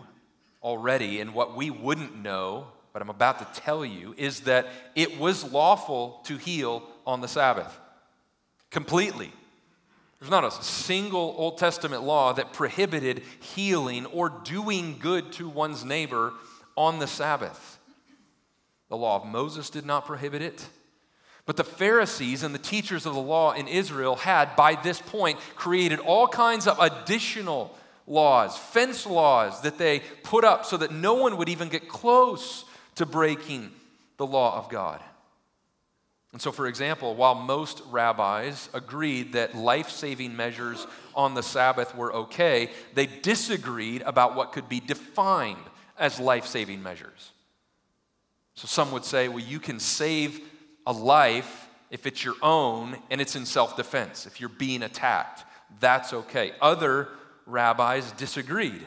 already 0.62 1.20
and 1.20 1.34
what 1.34 1.56
we 1.56 1.70
wouldn't 1.70 2.22
know 2.22 2.68
but 2.92 3.02
I'm 3.02 3.10
about 3.10 3.38
to 3.38 3.60
tell 3.60 3.84
you 3.84 4.14
is 4.16 4.40
that 4.40 4.66
it 4.94 5.18
was 5.18 5.44
lawful 5.44 6.20
to 6.24 6.36
heal 6.36 6.82
on 7.06 7.20
the 7.20 7.28
Sabbath 7.28 7.78
completely. 8.70 9.32
There's 10.18 10.30
not 10.30 10.44
a 10.44 10.50
single 10.50 11.34
Old 11.38 11.58
Testament 11.58 12.02
law 12.02 12.32
that 12.32 12.52
prohibited 12.52 13.22
healing 13.40 14.06
or 14.06 14.28
doing 14.28 14.98
good 14.98 15.32
to 15.32 15.48
one's 15.48 15.84
neighbor 15.84 16.32
on 16.76 16.98
the 16.98 17.06
Sabbath. 17.06 17.78
The 18.90 18.97
law 18.97 19.16
of 19.16 19.25
Moses 19.25 19.70
did 19.70 19.87
not 19.87 20.04
prohibit 20.04 20.42
it. 20.42 20.68
But 21.47 21.56
the 21.56 21.64
Pharisees 21.64 22.42
and 22.42 22.54
the 22.54 22.59
teachers 22.59 23.06
of 23.06 23.14
the 23.14 23.20
law 23.20 23.52
in 23.52 23.66
Israel 23.66 24.16
had, 24.16 24.54
by 24.56 24.75
this 24.75 25.00
point, 25.00 25.38
created 25.56 25.99
all 25.99 26.28
kinds 26.28 26.66
of 26.66 26.78
additional 26.78 27.75
laws, 28.06 28.59
fence 28.59 29.06
laws 29.06 29.62
that 29.62 29.78
they 29.78 30.00
put 30.23 30.44
up 30.44 30.66
so 30.66 30.76
that 30.76 30.92
no 30.92 31.14
one 31.14 31.38
would 31.38 31.49
even 31.49 31.68
get 31.68 31.88
close 31.88 32.64
to 32.97 33.06
breaking 33.06 33.70
the 34.18 34.26
law 34.26 34.59
of 34.59 34.68
God. 34.68 35.00
And 36.32 36.40
so, 36.40 36.52
for 36.52 36.66
example, 36.66 37.14
while 37.16 37.35
most 37.35 37.82
rabbis 37.90 38.68
agreed 38.73 39.32
that 39.32 39.56
life 39.56 39.90
saving 39.90 40.37
measures 40.37 40.87
on 41.14 41.35
the 41.35 41.42
Sabbath 41.42 41.97
were 41.97 42.12
okay, 42.12 42.70
they 42.94 43.06
disagreed 43.06 44.02
about 44.02 44.37
what 44.37 44.52
could 44.52 44.68
be 44.68 44.78
defined 44.78 45.64
as 45.99 46.20
life 46.20 46.47
saving 46.47 46.82
measures. 46.82 47.32
So, 48.61 48.67
some 48.67 48.93
would 48.93 49.07
say, 49.07 49.29
well, 49.29 49.38
you 49.38 49.59
can 49.59 49.81
save 49.81 50.38
a 50.87 50.93
life 50.93 51.67
if 51.90 52.07
it's 52.07 52.23
your 52.23 52.35
own 52.43 52.95
and 53.11 53.19
it's 53.19 53.35
in 53.35 53.47
self 53.47 53.75
defense. 53.75 54.26
If 54.26 54.38
you're 54.38 54.50
being 54.50 54.83
attacked, 54.83 55.47
that's 55.81 56.12
okay. 56.12 56.52
Other 56.61 57.09
rabbis 57.47 58.12
disagreed 58.12 58.87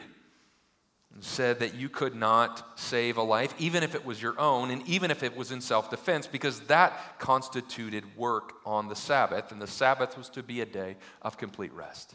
and 1.12 1.24
said 1.24 1.58
that 1.58 1.74
you 1.74 1.88
could 1.88 2.14
not 2.14 2.78
save 2.78 3.16
a 3.16 3.22
life, 3.24 3.52
even 3.58 3.82
if 3.82 3.96
it 3.96 4.04
was 4.04 4.22
your 4.22 4.38
own, 4.38 4.70
and 4.70 4.86
even 4.86 5.10
if 5.10 5.24
it 5.24 5.36
was 5.36 5.50
in 5.50 5.60
self 5.60 5.90
defense, 5.90 6.28
because 6.28 6.60
that 6.68 7.18
constituted 7.18 8.04
work 8.16 8.52
on 8.64 8.86
the 8.86 8.94
Sabbath, 8.94 9.50
and 9.50 9.60
the 9.60 9.66
Sabbath 9.66 10.16
was 10.16 10.28
to 10.28 10.44
be 10.44 10.60
a 10.60 10.66
day 10.66 10.94
of 11.20 11.36
complete 11.36 11.72
rest. 11.72 12.14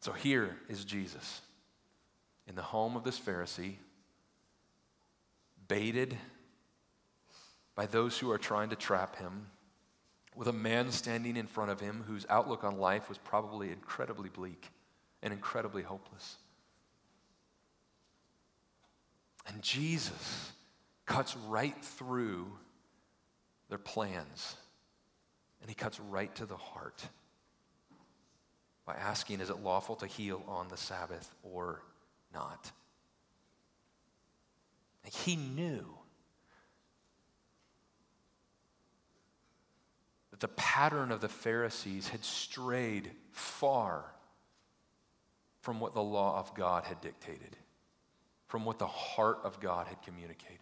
So 0.00 0.12
here 0.12 0.56
is 0.70 0.86
Jesus 0.86 1.42
in 2.46 2.54
the 2.54 2.62
home 2.62 2.96
of 2.96 3.04
this 3.04 3.20
Pharisee, 3.20 3.74
baited 5.70 6.18
by 7.76 7.86
those 7.86 8.18
who 8.18 8.28
are 8.32 8.38
trying 8.38 8.70
to 8.70 8.76
trap 8.76 9.16
him, 9.16 9.46
with 10.34 10.48
a 10.48 10.52
man 10.52 10.90
standing 10.90 11.36
in 11.36 11.46
front 11.46 11.70
of 11.70 11.78
him 11.78 12.04
whose 12.08 12.26
outlook 12.28 12.64
on 12.64 12.78
life 12.78 13.08
was 13.08 13.18
probably 13.18 13.70
incredibly 13.70 14.28
bleak 14.28 14.68
and 15.22 15.32
incredibly 15.32 15.82
hopeless. 15.82 16.36
And 19.46 19.62
Jesus 19.62 20.50
cuts 21.06 21.36
right 21.48 21.76
through 21.84 22.50
their 23.68 23.78
plans, 23.78 24.56
and 25.60 25.70
he 25.70 25.74
cuts 25.74 26.00
right 26.00 26.34
to 26.34 26.46
the 26.46 26.56
heart 26.56 27.00
by 28.84 28.94
asking, 28.94 29.40
Is 29.40 29.50
it 29.50 29.60
lawful 29.60 29.94
to 29.96 30.06
heal 30.08 30.42
on 30.48 30.66
the 30.68 30.76
Sabbath 30.76 31.32
or 31.44 31.80
not? 32.34 32.72
He 35.04 35.36
knew 35.36 35.86
that 40.30 40.40
the 40.40 40.48
pattern 40.48 41.10
of 41.10 41.20
the 41.20 41.28
Pharisees 41.28 42.08
had 42.08 42.24
strayed 42.24 43.10
far 43.32 44.04
from 45.60 45.80
what 45.80 45.94
the 45.94 46.02
law 46.02 46.38
of 46.38 46.54
God 46.54 46.84
had 46.84 47.00
dictated, 47.00 47.56
from 48.48 48.64
what 48.64 48.78
the 48.78 48.86
heart 48.86 49.38
of 49.44 49.60
God 49.60 49.86
had 49.86 50.00
communicated. 50.02 50.58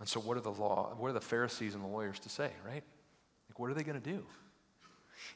And 0.00 0.08
so, 0.08 0.20
what 0.20 0.36
are 0.36 0.40
the 0.40 0.50
law? 0.50 0.94
What 0.98 1.08
are 1.08 1.12
the 1.12 1.20
Pharisees 1.20 1.74
and 1.74 1.84
the 1.84 1.88
lawyers 1.88 2.18
to 2.20 2.28
say, 2.28 2.50
right? 2.66 2.82
Like, 3.48 3.58
what 3.58 3.70
are 3.70 3.74
they 3.74 3.84
going 3.84 4.00
to 4.00 4.10
do? 4.10 4.24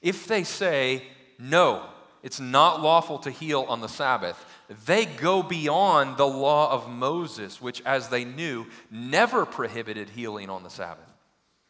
If 0.03 0.27
they 0.27 0.43
say, 0.43 1.05
no, 1.39 1.89
it's 2.23 2.41
not 2.41 2.81
lawful 2.83 3.19
to 3.21 3.31
heal 3.31 3.65
on 3.69 3.81
the 3.81 3.89
Sabbath, 3.89 4.45
they 4.87 5.07
go 5.07 5.43
beyond 5.43 6.17
the 6.17 6.27
law 6.27 6.73
of 6.73 6.89
Moses, 6.91 7.61
which, 7.61 7.81
as 7.87 8.09
they 8.09 8.25
knew, 8.25 8.67
never 8.91 9.47
prohibited 9.47 10.11
healing 10.11 10.51
on 10.51 10.63
the 10.63 10.71
Sabbath. 10.71 11.05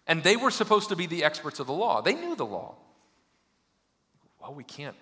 And 0.07 0.23
they 0.23 0.37
were 0.37 0.51
supposed 0.51 0.89
to 0.89 0.97
be 0.97 1.07
the 1.07 1.25
experts 1.25 1.61
of 1.61 1.67
the 1.67 1.73
law. 1.73 2.01
They 2.01 2.15
knew 2.15 2.35
the 2.35 2.47
law. 2.47 2.77
Well, 4.41 4.55
we 4.55 4.65
can't 4.65 4.97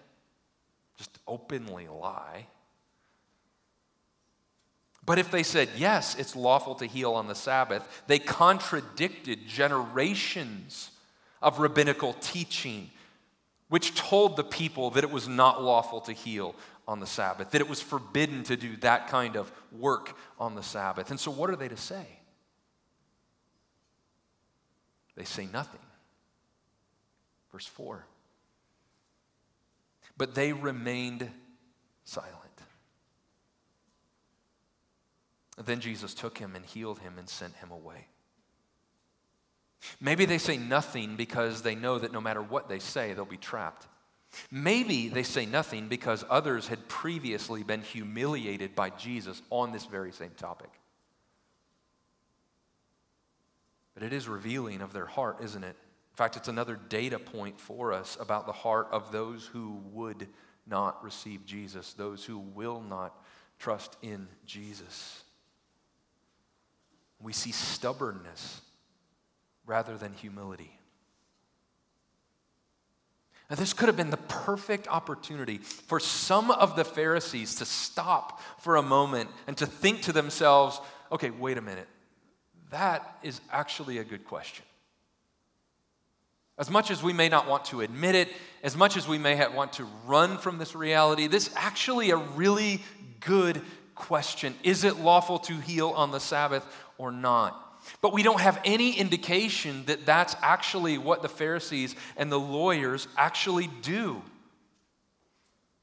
just 0.99 1.19
openly 1.27 1.89
lie. 1.89 2.47
But 5.05 5.21
if 5.21 5.31
they 5.31 5.45
said, 5.45 5.69
yes, 5.77 6.17
it's 6.17 6.35
lawful 6.35 6.75
to 6.77 6.87
heal 6.87 7.13
on 7.13 7.29
the 7.29 7.35
Sabbath, 7.37 8.03
they 8.09 8.19
contradicted 8.19 9.47
generations 9.47 10.91
of 11.41 11.61
rabbinical 11.61 12.15
teaching, 12.15 12.91
which 13.69 13.95
told 13.95 14.37
the 14.37 14.45
people 14.45 14.91
that 14.91 15.05
it 15.05 15.11
was 15.11 15.29
not 15.29 15.63
lawful 15.63 16.01
to 16.03 16.13
heal 16.13 16.55
on 16.87 17.01
the 17.01 17.07
Sabbath, 17.07 17.51
that 17.51 17.61
it 17.61 17.69
was 17.69 17.81
forbidden 17.81 18.45
to 18.45 18.57
do 18.57 18.77
that 18.77 19.09
kind 19.09 19.37
of 19.37 19.51
work 19.73 20.17
on 20.39 20.55
the 20.55 20.63
Sabbath. 20.63 21.11
And 21.11 21.19
so, 21.19 21.31
what 21.31 21.51
are 21.51 21.57
they 21.57 21.69
to 21.69 21.77
say? 21.77 22.07
They 25.17 25.25
say 25.25 25.49
nothing. 25.53 25.81
Verse 27.51 27.67
4. 27.67 28.05
But 30.17 30.35
they 30.35 30.53
remained 30.53 31.29
silent. 32.05 32.35
Then 35.65 35.81
Jesus 35.81 36.13
took 36.15 36.39
him 36.39 36.55
and 36.55 36.65
healed 36.65 36.99
him 36.99 37.15
and 37.19 37.29
sent 37.29 37.57
him 37.57 37.71
away. 37.71 38.09
Maybe 40.01 40.25
they 40.25 40.39
say 40.39 40.57
nothing 40.57 41.17
because 41.17 41.63
they 41.63 41.75
know 41.75 41.99
that 41.99 42.13
no 42.13 42.21
matter 42.21 42.43
what 42.43 42.69
they 42.69 42.79
say, 42.79 43.13
they'll 43.13 43.25
be 43.25 43.37
trapped. 43.37 43.87
Maybe 44.51 45.09
they 45.09 45.23
say 45.23 45.47
nothing 45.47 45.89
because 45.89 46.25
others 46.29 46.69
had 46.69 46.89
previously 46.89 47.63
been 47.63 47.83
humiliated 47.83 48.75
by 48.75 48.91
Jesus 48.91 49.41
on 49.51 49.73
this 49.73 49.87
very 49.87 50.13
same 50.13 50.33
topic. 50.37 50.71
But 53.95 54.03
it 54.03 54.13
is 54.13 54.29
revealing 54.29 54.83
of 54.83 54.93
their 54.93 55.07
heart, 55.07 55.39
isn't 55.43 55.65
it? 55.65 55.77
In 56.17 56.17
fact, 56.17 56.37
it's 56.37 56.49
another 56.49 56.79
data 56.89 57.19
point 57.19 57.59
for 57.59 57.93
us 57.93 58.17
about 58.21 58.47
the 58.47 58.53
heart 58.53 58.89
of 58.91 59.13
those 59.13 59.47
who 59.47 59.81
would 59.93 60.29
not 60.67 61.03
receive 61.03 61.47
Jesus, 61.47 61.93
those 61.95 62.25
who 62.25 62.39
will 62.39 62.81
not 62.81 63.15
trust 63.59 63.97
in 64.03 64.29
Jesus. 64.45 65.23
We 67.21 67.33
see 67.33 67.53
stubbornness 67.53 68.61
rather 69.67 69.97
than 69.97 70.13
humility. 70.15 70.79
Now, 73.49 73.57
this 73.57 73.73
could 73.73 73.89
have 73.89 73.97
been 73.97 74.11
the 74.11 74.17
perfect 74.17 74.89
opportunity 74.89 75.59
for 75.59 76.01
some 76.01 76.51
of 76.51 76.75
the 76.75 76.85
Pharisees 76.85 77.57
to 77.57 77.65
stop 77.65 78.41
for 78.61 78.77
a 78.77 78.83
moment 78.83 79.31
and 79.47 79.57
to 79.59 79.67
think 79.67 80.03
to 80.03 80.13
themselves, 80.13 80.81
okay, 81.13 81.31
wait 81.31 81.57
a 81.57 81.63
minute. 81.63 81.87
That 82.71 83.19
is 83.23 83.41
actually 83.53 83.99
a 83.99 84.05
good 84.05 84.25
question. 84.25 84.65
As 86.59 86.71
much 86.71 86.91
as 86.91 87.03
we 87.03 87.13
may 87.13 87.29
not 87.29 87.47
want 87.47 87.67
to 87.67 87.83
admit 87.83 88.15
it, 88.15 88.33
as 88.63 88.77
much 88.77 88.97
as 88.97 89.07
we 89.07 89.19
may 89.19 89.47
want 89.49 89.75
to 89.75 89.87
run 90.07 90.39
from 90.39 90.59
this 90.59 90.75
reality, 90.75 91.29
this 91.29 91.49
is 91.49 91.55
actually 91.55 92.11
a 92.11 92.17
really 92.17 92.83
good 93.21 93.61
question. 93.95 94.55
Is 94.65 94.83
it 94.83 94.97
lawful 94.97 95.39
to 95.41 95.55
heal 95.61 95.91
on 95.91 96.11
the 96.11 96.21
Sabbath 96.21 96.65
or 96.99 97.13
not? 97.13 97.66
But 98.01 98.13
we 98.13 98.23
don't 98.23 98.41
have 98.41 98.61
any 98.65 98.93
indication 98.99 99.85
that 99.87 100.07
that's 100.07 100.37
actually 100.43 100.99
what 100.99 101.23
the 101.23 101.29
Pharisees 101.29 101.95
and 102.17 102.31
the 102.31 102.39
lawyers 102.39 103.09
actually 103.17 103.69
do. 103.83 104.23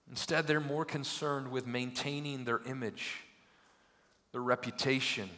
Instead, 0.10 0.46
they're 0.46 0.60
more 0.60 0.86
concerned 0.86 1.52
with 1.52 1.66
maintaining 1.66 2.46
their 2.46 2.62
image, 2.68 3.16
their 4.32 4.42
reputation, 4.42 5.30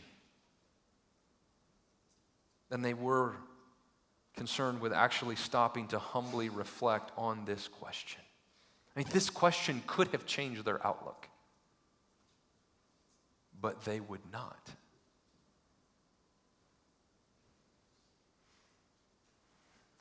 than 2.70 2.82
they 2.82 2.94
were 2.94 3.34
concerned 4.36 4.82
with 4.82 4.92
actually 4.92 5.36
stopping 5.36 5.88
to 5.88 6.00
humbly 6.00 6.50
reflect 6.50 7.12
on 7.18 7.46
this 7.46 7.70
question. 7.70 8.22
I 8.96 9.00
mean, 9.00 9.08
this 9.12 9.30
question 9.30 9.82
could 9.88 10.10
have 10.10 10.26
changed 10.26 10.66
their 10.66 10.86
outlook, 10.86 11.28
but 13.62 13.86
they 13.86 14.00
would 14.00 14.22
not. 14.32 14.70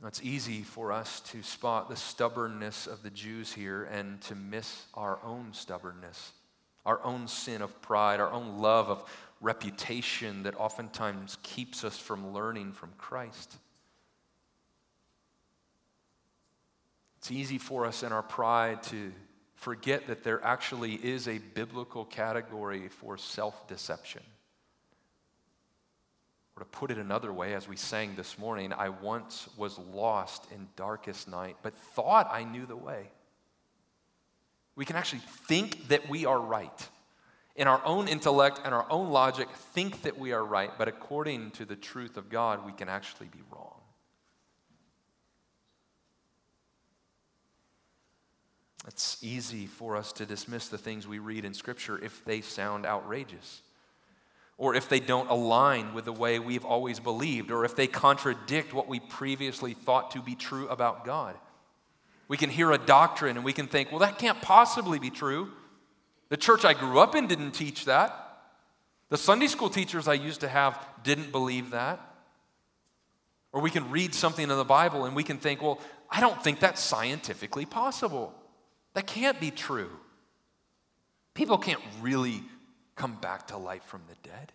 It's 0.09 0.23
easy 0.23 0.63
for 0.63 0.93
us 0.93 1.21
to 1.21 1.43
spot 1.43 1.89
the 1.89 1.97
stubbornness 1.97 2.87
of 2.87 3.03
the 3.03 3.11
Jews 3.11 3.53
here 3.53 3.85
and 3.85 4.21
to 4.23 4.35
miss 4.35 4.85
our 4.93 5.19
own 5.25 5.53
stubbornness, 5.53 6.33
our 6.85 7.03
own 7.03 7.27
sin 7.27 7.63
of 7.63 7.81
pride, 7.81 8.21
our 8.21 8.31
own 8.31 8.59
love 8.59 8.91
of 8.91 9.05
reputation 9.41 10.43
that 10.43 10.57
oftentimes 10.57 11.39
keeps 11.43 11.85
us 11.85 11.97
from 11.97 12.35
learning 12.35 12.73
from 12.73 12.91
Christ. 12.99 13.57
It's 17.19 17.31
easy 17.31 17.57
for 17.57 17.87
us 17.87 18.03
in 18.03 18.13
our 18.13 18.23
pride 18.23 18.83
to 18.85 19.11
forget 19.55 20.09
that 20.09 20.25
there 20.25 20.45
actually 20.45 20.95
is 20.95 21.27
a 21.27 21.39
biblical 21.39 22.05
category 22.05 22.89
for 22.89 23.17
self 23.17 23.67
deception. 23.67 24.21
Or 26.57 26.63
to 26.63 26.69
put 26.71 26.91
it 26.91 26.99
another 26.99 27.33
way, 27.33 27.55
as 27.55 27.67
we 27.67 27.77
sang 27.77 28.15
this 28.15 28.39
morning, 28.39 28.73
I 28.73 28.89
once 28.89 29.49
was 29.57 29.79
lost 29.79 30.47
in 30.53 30.69
darkest 30.77 31.29
night, 31.29 31.57
but 31.63 31.75
thought 31.75 32.29
I 32.31 32.45
knew 32.45 32.65
the 32.65 32.77
way. 32.77 33.11
We 34.77 34.85
can 34.85 34.97
actually 34.97 35.23
think 35.49 35.89
that 35.89 36.09
we 36.09 36.27
are 36.27 36.41
right 36.41 36.89
in 37.57 37.69
our 37.69 37.81
own 37.85 38.09
intellect 38.09 38.61
and 38.65 38.75
our 38.75 38.87
own 38.91 39.11
logic, 39.11 39.49
think 39.49 40.03
that 40.03 40.19
we 40.19 40.33
are 40.33 40.45
right, 40.45 40.71
but 40.77 40.89
according 40.89 41.53
to 41.53 41.65
the 41.65 41.77
truth 41.77 42.17
of 42.17 42.29
God, 42.29 42.67
we 42.67 42.73
can 42.73 42.89
actually 42.89 43.29
be 43.29 43.43
wrong. 43.53 43.81
It's 48.87 49.23
easy 49.23 49.67
for 49.67 49.97
us 49.97 50.13
to 50.15 50.27
dismiss 50.27 50.69
the 50.69 50.79
things 50.79 51.07
we 51.07 51.19
read 51.19 51.45
in 51.45 51.55
Scripture 51.55 51.99
if 52.03 52.25
they 52.25 52.41
sound 52.41 52.85
outrageous, 52.85 53.63
or 54.57 54.75
if 54.75 54.89
they 54.89 55.01
don't 55.01 55.29
align 55.31 55.95
with 55.95 56.05
the 56.05 56.13
way 56.13 56.39
we've 56.39 56.65
always 56.65 57.01
believed, 57.01 57.51
or 57.51 57.65
if 57.65 57.75
they 57.75 57.87
contradict 57.87 58.73
what 58.73 58.89
we 58.89 59.01
previously 59.01 59.75
thought 59.75 60.13
to 60.13 60.23
be 60.23 60.35
true 60.35 60.69
about 60.69 61.05
God. 61.05 61.35
We 62.29 62.37
can 62.37 62.51
hear 62.51 62.71
a 62.73 62.79
doctrine 62.79 63.37
and 63.37 63.45
we 63.45 63.53
can 63.53 63.67
think, 63.67 63.91
well, 63.91 64.01
that 64.01 64.19
can't 64.19 64.41
possibly 64.41 64.99
be 64.99 65.11
true. 65.11 65.51
The 66.29 66.37
church 66.37 66.65
I 66.65 66.73
grew 66.73 66.99
up 66.99 67.15
in 67.15 67.27
didn't 67.27 67.53
teach 67.53 67.85
that. 67.85 68.21
The 69.11 69.19
Sunday 69.19 69.47
school 69.47 69.69
teachers 69.69 70.09
I 70.09 70.15
used 70.15 70.41
to 70.41 70.49
have 70.49 70.79
didn't 71.03 71.33
believe 71.33 71.71
that. 71.71 72.01
Or 73.53 73.61
we 73.61 73.71
can 73.71 73.91
read 73.91 74.15
something 74.15 74.43
in 74.43 74.57
the 74.57 74.65
Bible 74.65 75.05
and 75.05 75.15
we 75.15 75.23
can 75.23 75.39
think, 75.39 75.63
well, 75.63 75.81
I 76.11 76.21
don't 76.21 76.43
think 76.43 76.61
that's 76.61 76.81
scientifically 76.81 77.67
possible. 77.67 78.35
That 78.95 79.07
can't 79.07 79.39
be 79.41 79.51
true. 79.51 79.91
People 81.35 81.59
can't 81.59 81.81
really 82.01 82.43
come 82.97 83.17
back 83.17 83.49
to 83.49 83.57
life 83.57 83.85
from 83.85 84.03
the 84.09 84.29
dead. 84.29 84.53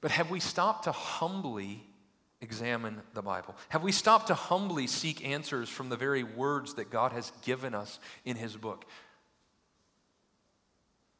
But 0.00 0.10
have 0.10 0.30
we 0.30 0.40
stopped 0.40 0.84
to 0.84 0.92
humbly 0.92 1.82
examine 2.40 3.00
the 3.14 3.22
Bible? 3.22 3.54
Have 3.70 3.82
we 3.82 3.92
stopped 3.92 4.28
to 4.28 4.34
humbly 4.34 4.86
seek 4.86 5.26
answers 5.26 5.68
from 5.68 5.88
the 5.88 5.96
very 5.96 6.22
words 6.22 6.74
that 6.74 6.90
God 6.90 7.12
has 7.12 7.32
given 7.42 7.74
us 7.74 7.98
in 8.24 8.36
His 8.36 8.56
book? 8.56 8.84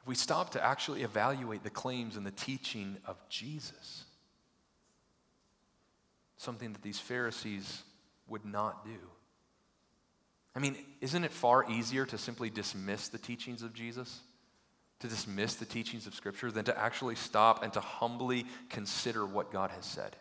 Have 0.01 0.09
we 0.09 0.15
stop 0.15 0.51
to 0.51 0.65
actually 0.65 1.03
evaluate 1.03 1.65
the 1.65 1.71
claims 1.71 2.17
and 2.17 2.25
the 2.25 2.31
teaching 2.31 2.97
of 3.07 3.17
Jesus, 3.29 4.05
something 6.37 6.73
that 6.73 6.83
these 6.83 7.01
Pharisees 7.01 7.83
would 8.29 8.45
not 8.45 8.85
do. 8.85 8.99
I 10.55 10.59
mean, 10.59 10.77
isn't 11.01 11.25
it 11.25 11.33
far 11.33 11.71
easier 11.71 12.07
to 12.07 12.19
simply 12.19 12.51
dismiss 12.51 13.09
the 13.09 13.19
teachings 13.19 13.63
of 13.63 13.75
Jesus? 13.75 14.21
To 15.01 15.09
dismiss 15.09 15.57
the 15.57 15.67
teachings 15.67 16.07
of 16.07 16.15
Scripture 16.15 16.51
than 16.51 16.65
to 16.65 16.79
actually 16.79 17.17
stop 17.17 17.63
and 17.63 17.73
to 17.75 17.81
humbly 17.81 18.47
consider 18.71 19.27
what 19.27 19.53
God 19.53 19.71
has 19.71 19.85
said? 19.85 20.17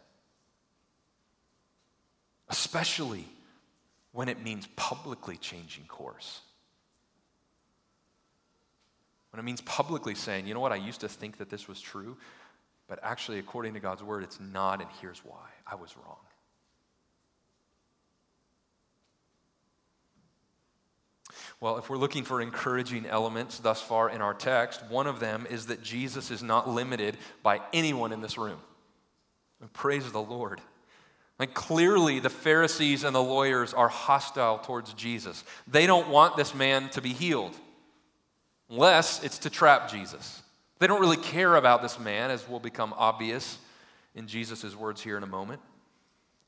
Especially 2.49 3.25
when 4.11 4.29
it 4.29 4.43
means 4.43 4.67
publicly 4.75 5.38
changing 5.38 5.85
course. 5.85 6.41
When 9.31 9.39
it 9.39 9.43
means 9.43 9.61
publicly 9.61 10.15
saying, 10.15 10.47
you 10.47 10.53
know 10.53 10.59
what, 10.59 10.71
I 10.71 10.77
used 10.77 11.01
to 11.01 11.09
think 11.09 11.38
that 11.38 11.49
this 11.49 11.67
was 11.67 11.81
true, 11.81 12.17
but 12.88 12.99
actually, 13.01 13.39
according 13.39 13.73
to 13.73 13.79
God's 13.79 14.03
word, 14.03 14.23
it's 14.23 14.39
not, 14.39 14.79
and 14.81 14.89
here's 15.01 15.19
why 15.19 15.49
I 15.65 15.75
was 15.75 15.95
wrong. 15.97 16.19
Well, 21.61 21.77
if 21.77 21.89
we're 21.89 21.97
looking 21.97 22.23
for 22.23 22.41
encouraging 22.41 23.05
elements 23.05 23.59
thus 23.59 23.81
far 23.81 24.09
in 24.09 24.21
our 24.21 24.33
text, 24.33 24.83
one 24.89 25.07
of 25.07 25.19
them 25.19 25.47
is 25.49 25.67
that 25.67 25.81
Jesus 25.81 26.29
is 26.29 26.43
not 26.43 26.69
limited 26.69 27.17
by 27.43 27.61
anyone 27.73 28.11
in 28.11 28.21
this 28.21 28.37
room. 28.37 28.59
And 29.61 29.71
praise 29.71 30.11
the 30.11 30.21
Lord. 30.21 30.61
Like 31.39 31.53
clearly, 31.53 32.19
the 32.19 32.29
Pharisees 32.29 33.03
and 33.03 33.15
the 33.15 33.23
lawyers 33.23 33.73
are 33.73 33.89
hostile 33.89 34.59
towards 34.59 34.93
Jesus. 34.93 35.43
They 35.67 35.85
don't 35.87 36.09
want 36.09 36.37
this 36.37 36.53
man 36.53 36.89
to 36.89 37.01
be 37.01 37.13
healed, 37.13 37.55
unless 38.69 39.23
it's 39.23 39.39
to 39.39 39.49
trap 39.49 39.89
Jesus. 39.89 40.41
They 40.79 40.87
don't 40.87 41.01
really 41.01 41.17
care 41.17 41.55
about 41.55 41.81
this 41.81 41.99
man, 41.99 42.31
as 42.31 42.47
will 42.47 42.59
become 42.59 42.93
obvious 42.97 43.57
in 44.13 44.27
Jesus' 44.27 44.75
words 44.75 45.01
here 45.01 45.17
in 45.17 45.23
a 45.23 45.27
moment. 45.27 45.61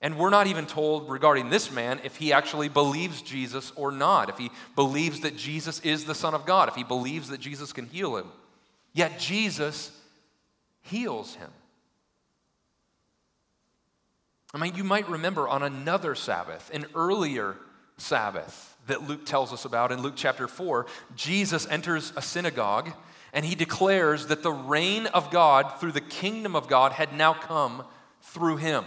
And 0.02 0.18
we're 0.18 0.30
not 0.30 0.48
even 0.48 0.68
told 0.68 1.10
regarding 1.10 1.50
this 1.50 1.72
man 1.72 2.00
if 2.04 2.18
he 2.18 2.32
actually 2.32 2.70
believes 2.70 3.22
Jesus 3.22 3.72
or 3.76 3.92
not, 3.92 4.30
if 4.30 4.38
he 4.38 4.52
believes 4.76 5.22
that 5.22 5.36
Jesus 5.36 5.80
is 5.80 6.06
the 6.06 6.14
Son 6.14 6.34
of 6.34 6.46
God, 6.46 6.70
if 6.70 6.76
he 6.76 6.84
believes 6.84 7.30
that 7.30 7.40
Jesus 7.40 7.74
can 7.74 7.88
heal 7.88 8.16
him. 8.16 8.28
Yet 8.94 9.20
Jesus 9.20 9.92
heals 10.82 11.36
him. 11.36 11.50
I 14.54 14.60
mean, 14.60 14.76
you 14.76 14.84
might 14.84 15.10
remember 15.10 15.48
on 15.48 15.64
another 15.64 16.16
Sabbath, 16.16 16.70
an 16.74 16.86
earlier 16.96 17.58
Sabbath 17.98 18.76
that 18.88 19.08
Luke 19.08 19.26
tells 19.26 19.52
us 19.52 19.66
about 19.66 19.92
in 19.92 20.02
Luke 20.02 20.14
chapter 20.16 20.48
4, 20.48 20.86
Jesus 21.16 21.68
enters 21.68 22.14
a 22.16 22.22
synagogue 22.22 22.92
and 23.34 23.46
he 23.46 23.56
declares 23.56 24.28
that 24.28 24.44
the 24.44 24.52
reign 24.52 25.06
of 25.08 25.32
God 25.32 25.80
through 25.80 25.92
the 25.92 26.02
kingdom 26.02 26.56
of 26.56 26.68
God 26.68 26.94
had 26.94 27.14
now 27.14 27.34
come 27.34 27.84
through 28.22 28.58
him, 28.58 28.86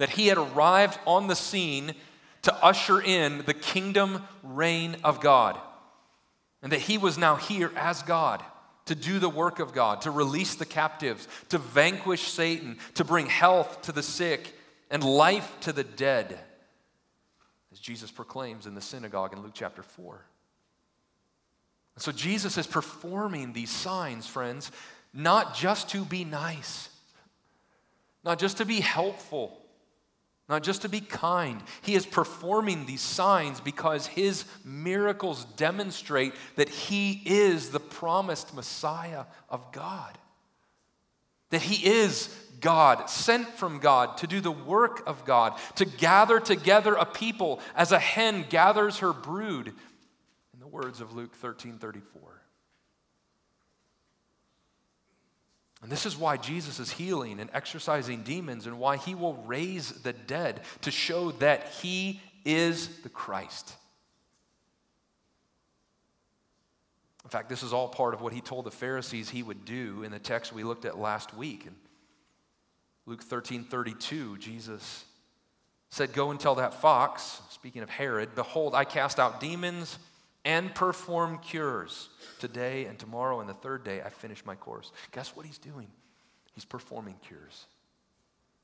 that 0.00 0.08
he 0.08 0.28
had 0.28 0.38
arrived 0.38 0.98
on 1.06 1.26
the 1.26 1.36
scene 1.36 1.92
to 2.40 2.64
usher 2.64 3.02
in 3.02 3.42
the 3.44 3.52
kingdom 3.52 4.22
reign 4.42 4.96
of 5.04 5.20
God, 5.20 5.58
and 6.62 6.72
that 6.72 6.80
he 6.80 6.96
was 6.96 7.18
now 7.18 7.36
here 7.36 7.70
as 7.76 8.02
God 8.02 8.42
to 8.86 8.94
do 8.94 9.18
the 9.18 9.28
work 9.28 9.58
of 9.58 9.74
God, 9.74 10.00
to 10.00 10.10
release 10.10 10.54
the 10.54 10.64
captives, 10.64 11.28
to 11.50 11.58
vanquish 11.58 12.22
Satan, 12.22 12.78
to 12.94 13.04
bring 13.04 13.26
health 13.26 13.82
to 13.82 13.92
the 13.92 14.02
sick 14.02 14.54
and 14.90 15.04
life 15.04 15.54
to 15.60 15.72
the 15.72 15.84
dead, 15.84 16.38
as 17.70 17.78
Jesus 17.78 18.10
proclaims 18.10 18.64
in 18.64 18.74
the 18.74 18.80
synagogue 18.80 19.34
in 19.34 19.42
Luke 19.42 19.52
chapter 19.52 19.82
4. 19.82 20.18
So 21.98 22.10
Jesus 22.10 22.56
is 22.56 22.66
performing 22.66 23.52
these 23.52 23.70
signs, 23.70 24.26
friends, 24.26 24.72
not 25.12 25.54
just 25.54 25.90
to 25.90 26.06
be 26.06 26.24
nice, 26.24 26.88
not 28.24 28.38
just 28.38 28.56
to 28.56 28.64
be 28.64 28.80
helpful, 28.80 29.59
not 30.50 30.64
just 30.64 30.82
to 30.82 30.88
be 30.88 31.00
kind. 31.00 31.62
He 31.82 31.94
is 31.94 32.04
performing 32.04 32.84
these 32.84 33.00
signs 33.00 33.60
because 33.60 34.08
his 34.08 34.44
miracles 34.64 35.44
demonstrate 35.56 36.34
that 36.56 36.68
he 36.68 37.22
is 37.24 37.70
the 37.70 37.78
promised 37.78 38.52
Messiah 38.52 39.26
of 39.48 39.70
God. 39.70 40.18
That 41.50 41.62
he 41.62 41.86
is 41.88 42.36
God, 42.60 43.08
sent 43.08 43.48
from 43.48 43.78
God 43.78 44.18
to 44.18 44.26
do 44.26 44.40
the 44.40 44.50
work 44.50 45.02
of 45.06 45.24
God, 45.24 45.54
to 45.76 45.84
gather 45.84 46.40
together 46.40 46.94
a 46.94 47.06
people 47.06 47.60
as 47.76 47.92
a 47.92 47.98
hen 47.98 48.44
gathers 48.50 48.98
her 48.98 49.12
brood, 49.12 49.68
in 50.52 50.60
the 50.60 50.66
words 50.66 51.00
of 51.00 51.14
Luke 51.14 51.34
13 51.36 51.78
34. 51.78 52.39
And 55.82 55.90
this 55.90 56.04
is 56.04 56.16
why 56.16 56.36
Jesus 56.36 56.78
is 56.78 56.90
healing 56.90 57.40
and 57.40 57.48
exorcising 57.52 58.22
demons 58.22 58.66
and 58.66 58.78
why 58.78 58.96
he 58.96 59.14
will 59.14 59.34
raise 59.46 59.90
the 59.90 60.12
dead 60.12 60.60
to 60.82 60.90
show 60.90 61.32
that 61.32 61.68
he 61.80 62.20
is 62.44 63.00
the 63.02 63.08
Christ. 63.08 63.74
In 67.24 67.30
fact, 67.30 67.48
this 67.48 67.62
is 67.62 67.72
all 67.72 67.88
part 67.88 68.12
of 68.12 68.20
what 68.20 68.32
he 68.32 68.40
told 68.40 68.66
the 68.66 68.70
Pharisees 68.70 69.30
he 69.30 69.42
would 69.42 69.64
do 69.64 70.02
in 70.02 70.10
the 70.10 70.18
text 70.18 70.52
we 70.52 70.64
looked 70.64 70.84
at 70.84 70.98
last 70.98 71.34
week. 71.34 71.66
In 71.66 71.74
Luke 73.06 73.22
13 73.22 73.64
32, 73.64 74.38
Jesus 74.38 75.04
said, 75.90 76.12
Go 76.12 76.30
and 76.30 76.40
tell 76.40 76.56
that 76.56 76.74
fox, 76.74 77.40
speaking 77.50 77.82
of 77.82 77.88
Herod, 77.88 78.34
behold, 78.34 78.74
I 78.74 78.84
cast 78.84 79.18
out 79.18 79.40
demons 79.40 79.98
and 80.44 80.74
perform 80.74 81.38
cures. 81.38 82.08
Today 82.38 82.86
and 82.86 82.98
tomorrow 82.98 83.40
and 83.40 83.48
the 83.48 83.54
third 83.54 83.84
day, 83.84 84.00
I 84.02 84.08
finish 84.08 84.44
my 84.44 84.54
course. 84.54 84.92
Guess 85.12 85.36
what 85.36 85.46
he's 85.46 85.58
doing? 85.58 85.88
He's 86.54 86.64
performing 86.64 87.16
cures. 87.26 87.66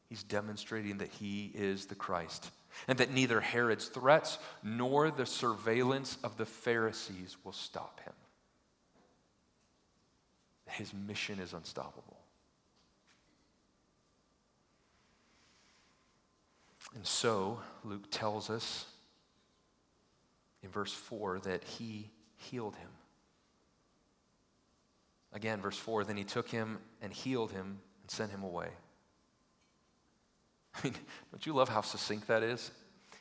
He's 0.09 0.23
demonstrating 0.23 0.99
that 0.99 1.09
he 1.09 1.51
is 1.55 1.87
the 1.87 1.95
Christ 1.95 2.51
and 2.89 2.99
that 2.99 3.13
neither 3.13 3.41
Herod's 3.41 3.89
threats 3.89 4.39
nor 4.63 5.11
the 5.11 5.27
surveillance 5.27 6.19
of 6.23 6.37
the 6.37 6.47
Pharisees 6.47 7.37
will 7.45 7.53
stop 7.53 8.01
him. 8.05 8.13
His 10.69 10.93
mission 10.93 11.39
is 11.39 11.53
unstoppable. 11.53 12.19
And 16.95 17.07
so, 17.07 17.61
Luke 17.85 18.11
tells 18.11 18.49
us 18.51 18.87
in 20.67 20.73
verse 20.73 20.93
4 20.93 21.39
that 21.41 21.63
he 21.63 22.11
healed 22.37 22.75
him. 22.75 22.89
Again, 25.33 25.61
verse 25.61 25.79
4 25.79 26.05
then 26.05 26.17
he 26.17 26.25
took 26.25 26.49
him 26.49 26.79
and 27.01 27.13
healed 27.13 27.53
him 27.53 27.79
and 28.03 28.11
sent 28.11 28.31
him 28.31 28.43
away. 28.43 28.69
I 30.75 30.81
mean, 30.85 30.95
don't 31.31 31.47
you 31.47 31.55
love 31.55 31.69
how 31.69 31.81
succinct 31.81 32.27
that 32.29 32.43
is? 32.43 32.71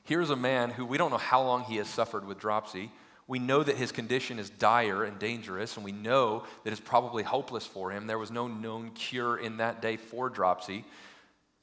Here's 0.03 0.31
a 0.31 0.35
man 0.35 0.71
who 0.71 0.85
we 0.85 0.97
don't 0.97 1.11
know 1.11 1.17
how 1.17 1.41
long 1.43 1.63
he 1.63 1.77
has 1.77 1.87
suffered 1.87 2.25
with 2.25 2.39
dropsy. 2.39 2.91
We 3.27 3.39
know 3.39 3.63
that 3.63 3.75
his 3.75 3.91
condition 3.91 4.37
is 4.37 4.49
dire 4.51 5.03
and 5.03 5.17
dangerous, 5.17 5.77
and 5.77 5.85
we 5.85 5.91
know 5.91 6.43
that 6.63 6.71
it's 6.71 6.79
probably 6.79 7.23
hopeless 7.23 7.65
for 7.65 7.91
him. 7.91 8.05
There 8.05 8.19
was 8.19 8.29
no 8.29 8.47
known 8.47 8.91
cure 8.91 9.37
in 9.37 9.57
that 9.57 9.81
day 9.81 9.97
for 9.97 10.29
dropsy. 10.29 10.85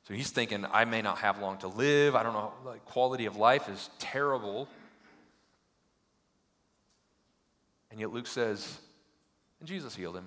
So 0.09 0.15
he's 0.15 0.31
thinking, 0.31 0.67
I 0.73 0.85
may 0.85 1.03
not 1.03 1.19
have 1.19 1.41
long 1.41 1.59
to 1.59 1.69
live. 1.69 2.17
I 2.17 2.25
don't 2.25 2.33
know, 2.33 2.53
like, 2.65 2.85
quality 2.85 3.27
of 3.27 3.37
life 3.37 3.69
is 3.69 3.91
terrible. 4.01 4.69
And 7.93 8.01
yet 8.01 8.11
Luke 8.11 8.27
says, 8.27 8.79
and 9.61 9.69
Jesus 9.69 9.95
healed 9.95 10.17
him. 10.17 10.27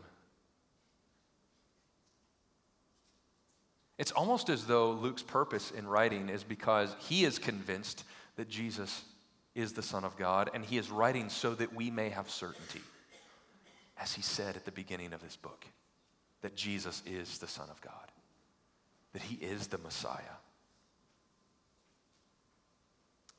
It's 3.97 4.11
almost 4.11 4.49
as 4.49 4.65
though 4.65 4.91
Luke's 4.91 5.23
purpose 5.23 5.71
in 5.71 5.87
writing 5.87 6.29
is 6.29 6.43
because 6.43 6.95
he 6.99 7.25
is 7.25 7.39
convinced 7.39 8.03
that 8.35 8.47
Jesus 8.47 9.03
is 9.55 9.73
the 9.73 9.81
Son 9.81 10.03
of 10.03 10.15
God, 10.15 10.51
and 10.53 10.63
he 10.63 10.77
is 10.77 10.91
writing 10.91 11.29
so 11.29 11.55
that 11.55 11.73
we 11.73 11.89
may 11.89 12.09
have 12.09 12.29
certainty, 12.29 12.81
as 13.97 14.13
he 14.13 14.21
said 14.21 14.55
at 14.55 14.65
the 14.65 14.71
beginning 14.71 15.13
of 15.13 15.23
this 15.23 15.37
book, 15.37 15.65
that 16.41 16.55
Jesus 16.55 17.01
is 17.05 17.39
the 17.39 17.47
Son 17.47 17.69
of 17.71 17.81
God, 17.81 18.11
that 19.13 19.23
he 19.23 19.35
is 19.43 19.67
the 19.67 19.77
Messiah. 19.79 20.19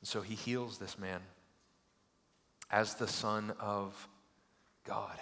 And 0.01 0.09
so 0.09 0.21
he 0.21 0.35
heals 0.35 0.79
this 0.79 0.99
man 0.99 1.21
as 2.71 2.95
the 2.95 3.07
Son 3.07 3.53
of 3.61 4.09
God. 4.87 5.19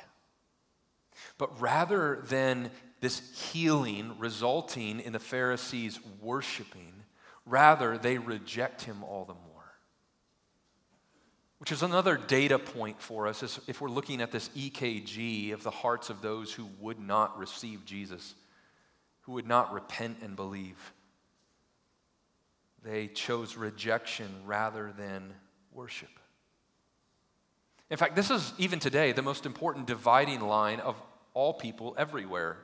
But 1.38 1.60
rather 1.60 2.22
than 2.28 2.70
this 3.00 3.50
healing 3.52 4.14
resulting 4.18 5.00
in 5.00 5.12
the 5.12 5.18
Pharisees 5.18 5.98
worshiping, 6.20 6.92
rather 7.44 7.98
they 7.98 8.18
reject 8.18 8.82
him 8.82 9.02
all 9.02 9.24
the 9.24 9.34
more. 9.34 9.40
Which 11.58 11.72
is 11.72 11.82
another 11.82 12.16
data 12.16 12.58
point 12.58 13.00
for 13.00 13.26
us 13.26 13.58
if 13.66 13.80
we're 13.80 13.88
looking 13.88 14.20
at 14.20 14.30
this 14.30 14.48
EKG 14.50 15.52
of 15.52 15.62
the 15.62 15.70
hearts 15.70 16.10
of 16.10 16.20
those 16.20 16.52
who 16.52 16.68
would 16.80 16.98
not 16.98 17.38
receive 17.38 17.84
Jesus, 17.84 18.34
who 19.22 19.32
would 19.32 19.46
not 19.46 19.72
repent 19.72 20.18
and 20.22 20.36
believe. 20.36 20.92
They 22.82 23.08
chose 23.08 23.56
rejection 23.56 24.28
rather 24.44 24.92
than 24.96 25.32
worship. 25.72 26.10
In 27.94 27.98
fact, 27.98 28.16
this 28.16 28.32
is 28.32 28.52
even 28.58 28.80
today 28.80 29.12
the 29.12 29.22
most 29.22 29.46
important 29.46 29.86
dividing 29.86 30.40
line 30.40 30.80
of 30.80 31.00
all 31.32 31.54
people 31.54 31.94
everywhere. 31.96 32.56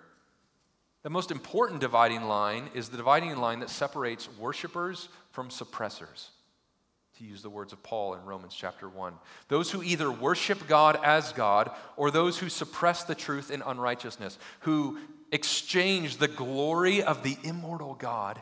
The 1.04 1.10
most 1.10 1.30
important 1.30 1.80
dividing 1.80 2.24
line 2.24 2.68
is 2.74 2.88
the 2.88 2.96
dividing 2.96 3.36
line 3.36 3.60
that 3.60 3.70
separates 3.70 4.28
worshipers 4.40 5.08
from 5.30 5.48
suppressors 5.48 6.30
to 7.16 7.24
use 7.24 7.42
the 7.42 7.48
words 7.48 7.72
of 7.72 7.80
Paul 7.84 8.14
in 8.14 8.24
Romans 8.24 8.56
chapter 8.56 8.88
1. 8.88 9.14
Those 9.46 9.70
who 9.70 9.84
either 9.84 10.10
worship 10.10 10.66
God 10.66 10.98
as 11.04 11.32
God 11.32 11.70
or 11.96 12.10
those 12.10 12.36
who 12.36 12.48
suppress 12.48 13.04
the 13.04 13.14
truth 13.14 13.52
in 13.52 13.62
unrighteousness, 13.62 14.36
who 14.62 14.98
exchange 15.30 16.16
the 16.16 16.26
glory 16.26 17.04
of 17.04 17.22
the 17.22 17.36
immortal 17.44 17.94
God 17.94 18.40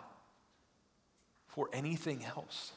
for 1.49 1.69
anything 1.75 2.25
else. 2.25 2.73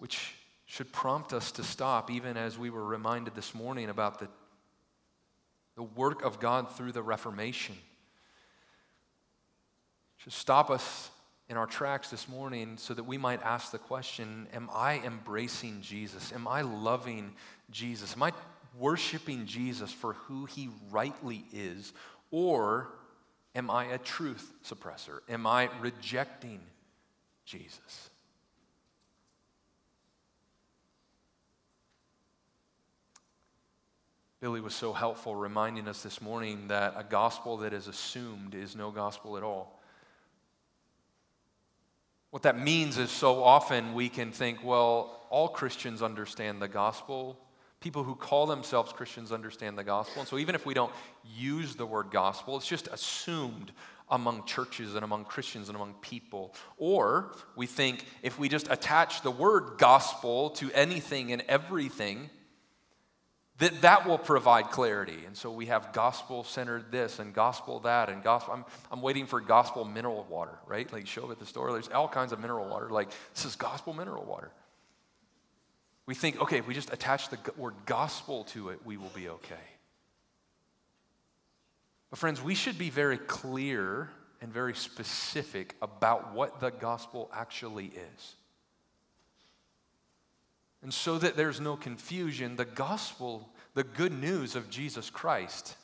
Which 0.00 0.34
should 0.66 0.92
prompt 0.92 1.32
us 1.32 1.52
to 1.52 1.62
stop, 1.62 2.10
even 2.10 2.36
as 2.36 2.58
we 2.58 2.70
were 2.70 2.84
reminded 2.84 3.36
this 3.36 3.54
morning 3.54 3.88
about 3.88 4.18
the, 4.18 4.28
the 5.76 5.84
work 5.84 6.22
of 6.24 6.40
God 6.40 6.70
through 6.72 6.92
the 6.92 7.02
Reformation 7.02 7.76
should 10.18 10.32
stop 10.32 10.68
us 10.68 11.10
in 11.48 11.56
our 11.56 11.66
tracks 11.66 12.10
this 12.10 12.28
morning 12.28 12.76
so 12.76 12.92
that 12.92 13.04
we 13.04 13.16
might 13.16 13.40
ask 13.42 13.70
the 13.70 13.78
question 13.78 14.48
Am 14.52 14.68
I 14.74 15.00
embracing 15.04 15.80
Jesus? 15.80 16.32
Am 16.32 16.48
I 16.48 16.62
loving 16.62 17.32
Jesus? 17.70 18.14
Am 18.14 18.24
I 18.24 18.32
worshiping 18.78 19.46
Jesus 19.46 19.92
for 19.92 20.14
who 20.14 20.46
he 20.46 20.68
rightly 20.90 21.44
is? 21.52 21.92
Or 22.32 22.88
Am 23.54 23.68
I 23.68 23.86
a 23.86 23.98
truth 23.98 24.52
suppressor? 24.64 25.20
Am 25.28 25.46
I 25.46 25.68
rejecting 25.80 26.60
Jesus? 27.44 28.09
Billy 34.40 34.62
was 34.62 34.74
so 34.74 34.94
helpful 34.94 35.36
reminding 35.36 35.86
us 35.86 36.02
this 36.02 36.22
morning 36.22 36.68
that 36.68 36.94
a 36.96 37.04
gospel 37.04 37.58
that 37.58 37.74
is 37.74 37.88
assumed 37.88 38.54
is 38.54 38.74
no 38.74 38.90
gospel 38.90 39.36
at 39.36 39.42
all. 39.42 39.78
What 42.30 42.44
that 42.44 42.58
means 42.58 42.96
is 42.96 43.10
so 43.10 43.44
often 43.44 43.92
we 43.92 44.08
can 44.08 44.32
think, 44.32 44.64
well, 44.64 45.26
all 45.28 45.48
Christians 45.48 46.00
understand 46.00 46.62
the 46.62 46.68
gospel. 46.68 47.38
People 47.80 48.02
who 48.02 48.14
call 48.14 48.46
themselves 48.46 48.94
Christians 48.94 49.30
understand 49.30 49.76
the 49.76 49.84
gospel. 49.84 50.20
And 50.20 50.28
so 50.28 50.38
even 50.38 50.54
if 50.54 50.64
we 50.64 50.72
don't 50.72 50.92
use 51.36 51.74
the 51.74 51.84
word 51.84 52.10
gospel, 52.10 52.56
it's 52.56 52.66
just 52.66 52.88
assumed 52.88 53.72
among 54.08 54.46
churches 54.46 54.94
and 54.94 55.04
among 55.04 55.26
Christians 55.26 55.68
and 55.68 55.76
among 55.76 55.94
people. 56.00 56.54
Or 56.78 57.34
we 57.56 57.66
think 57.66 58.06
if 58.22 58.38
we 58.38 58.48
just 58.48 58.68
attach 58.70 59.20
the 59.20 59.30
word 59.30 59.76
gospel 59.76 60.50
to 60.50 60.70
anything 60.72 61.30
and 61.30 61.42
everything, 61.42 62.30
that 63.60 63.82
that 63.82 64.06
will 64.06 64.18
provide 64.18 64.70
clarity. 64.70 65.18
And 65.26 65.36
so 65.36 65.50
we 65.50 65.66
have 65.66 65.92
gospel 65.92 66.44
centered 66.44 66.90
this 66.90 67.18
and 67.18 67.32
gospel 67.32 67.80
that 67.80 68.08
and 68.08 68.22
gospel. 68.22 68.54
I'm, 68.54 68.64
I'm 68.90 69.02
waiting 69.02 69.26
for 69.26 69.38
gospel 69.38 69.84
mineral 69.84 70.26
water, 70.28 70.58
right? 70.66 70.90
Like 70.92 71.06
show 71.06 71.24
up 71.24 71.30
at 71.30 71.38
the 71.38 71.46
store. 71.46 71.70
There's 71.72 71.88
all 71.88 72.08
kinds 72.08 72.32
of 72.32 72.40
mineral 72.40 72.68
water. 72.68 72.90
Like 72.90 73.10
this 73.34 73.44
is 73.44 73.56
gospel 73.56 73.92
mineral 73.92 74.24
water. 74.24 74.50
We 76.06 76.14
think, 76.14 76.40
okay, 76.40 76.58
if 76.58 76.66
we 76.66 76.74
just 76.74 76.92
attach 76.92 77.28
the 77.28 77.38
word 77.56 77.74
gospel 77.86 78.44
to 78.44 78.70
it, 78.70 78.80
we 78.84 78.96
will 78.96 79.12
be 79.14 79.28
okay. 79.28 79.54
But 82.08 82.18
friends, 82.18 82.42
we 82.42 82.54
should 82.54 82.78
be 82.78 82.90
very 82.90 83.18
clear 83.18 84.10
and 84.40 84.52
very 84.52 84.74
specific 84.74 85.76
about 85.82 86.34
what 86.34 86.60
the 86.60 86.70
gospel 86.70 87.30
actually 87.32 87.92
is. 88.16 88.34
And 90.82 90.92
so 90.92 91.18
that 91.18 91.36
there's 91.36 91.60
no 91.60 91.76
confusion, 91.76 92.56
the 92.56 92.64
gospel, 92.64 93.48
the 93.74 93.84
good 93.84 94.12
news 94.12 94.56
of 94.56 94.70
Jesus 94.70 95.10
Christ, 95.10 95.76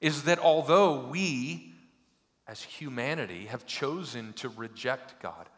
is 0.00 0.24
that 0.24 0.38
although 0.38 1.06
we, 1.06 1.72
as 2.46 2.62
humanity, 2.62 3.46
have 3.46 3.66
chosen 3.66 4.32
to 4.34 4.48
reject 4.48 5.20
God, 5.20 5.48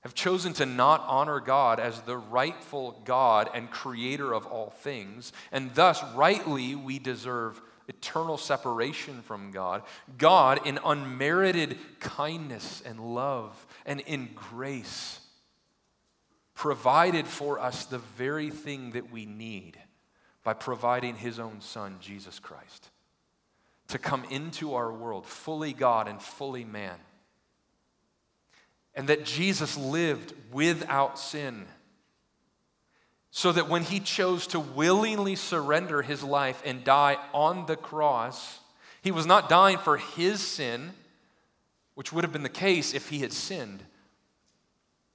have 0.00 0.14
chosen 0.14 0.54
to 0.54 0.66
not 0.66 1.04
honor 1.06 1.40
God 1.40 1.78
as 1.78 2.00
the 2.00 2.16
rightful 2.16 3.02
God 3.04 3.50
and 3.52 3.70
creator 3.70 4.32
of 4.32 4.46
all 4.46 4.70
things, 4.70 5.32
and 5.52 5.74
thus 5.74 6.02
rightly 6.14 6.74
we 6.74 6.98
deserve 6.98 7.60
eternal 7.86 8.38
separation 8.38 9.20
from 9.22 9.50
God, 9.50 9.82
God, 10.16 10.66
in 10.66 10.78
unmerited 10.84 11.76
kindness 11.98 12.82
and 12.86 13.14
love 13.14 13.66
and 13.84 14.00
in 14.00 14.30
grace, 14.34 15.19
provided 16.60 17.26
for 17.26 17.58
us 17.58 17.86
the 17.86 17.96
very 18.18 18.50
thing 18.50 18.90
that 18.90 19.10
we 19.10 19.24
need 19.24 19.78
by 20.44 20.52
providing 20.52 21.16
his 21.16 21.38
own 21.38 21.58
son, 21.62 21.96
Jesus 22.02 22.38
Christ, 22.38 22.90
to 23.88 23.96
come 23.96 24.24
into 24.24 24.74
our 24.74 24.92
world 24.92 25.24
fully 25.24 25.72
God 25.72 26.06
and 26.06 26.20
fully 26.20 26.66
man. 26.66 26.96
And 28.94 29.08
that 29.08 29.24
Jesus 29.24 29.78
lived 29.78 30.34
without 30.52 31.18
sin. 31.18 31.64
So 33.30 33.52
that 33.52 33.70
when 33.70 33.82
he 33.82 33.98
chose 33.98 34.46
to 34.48 34.60
willingly 34.60 35.36
surrender 35.36 36.02
his 36.02 36.22
life 36.22 36.60
and 36.66 36.84
die 36.84 37.16
on 37.32 37.64
the 37.64 37.76
cross, 37.76 38.58
he 39.00 39.10
was 39.10 39.24
not 39.24 39.48
dying 39.48 39.78
for 39.78 39.96
his 39.96 40.46
sin, 40.46 40.90
which 41.94 42.12
would 42.12 42.22
have 42.22 42.34
been 42.34 42.42
the 42.42 42.50
case 42.50 42.92
if 42.92 43.08
he 43.08 43.20
had 43.20 43.32
sinned, 43.32 43.82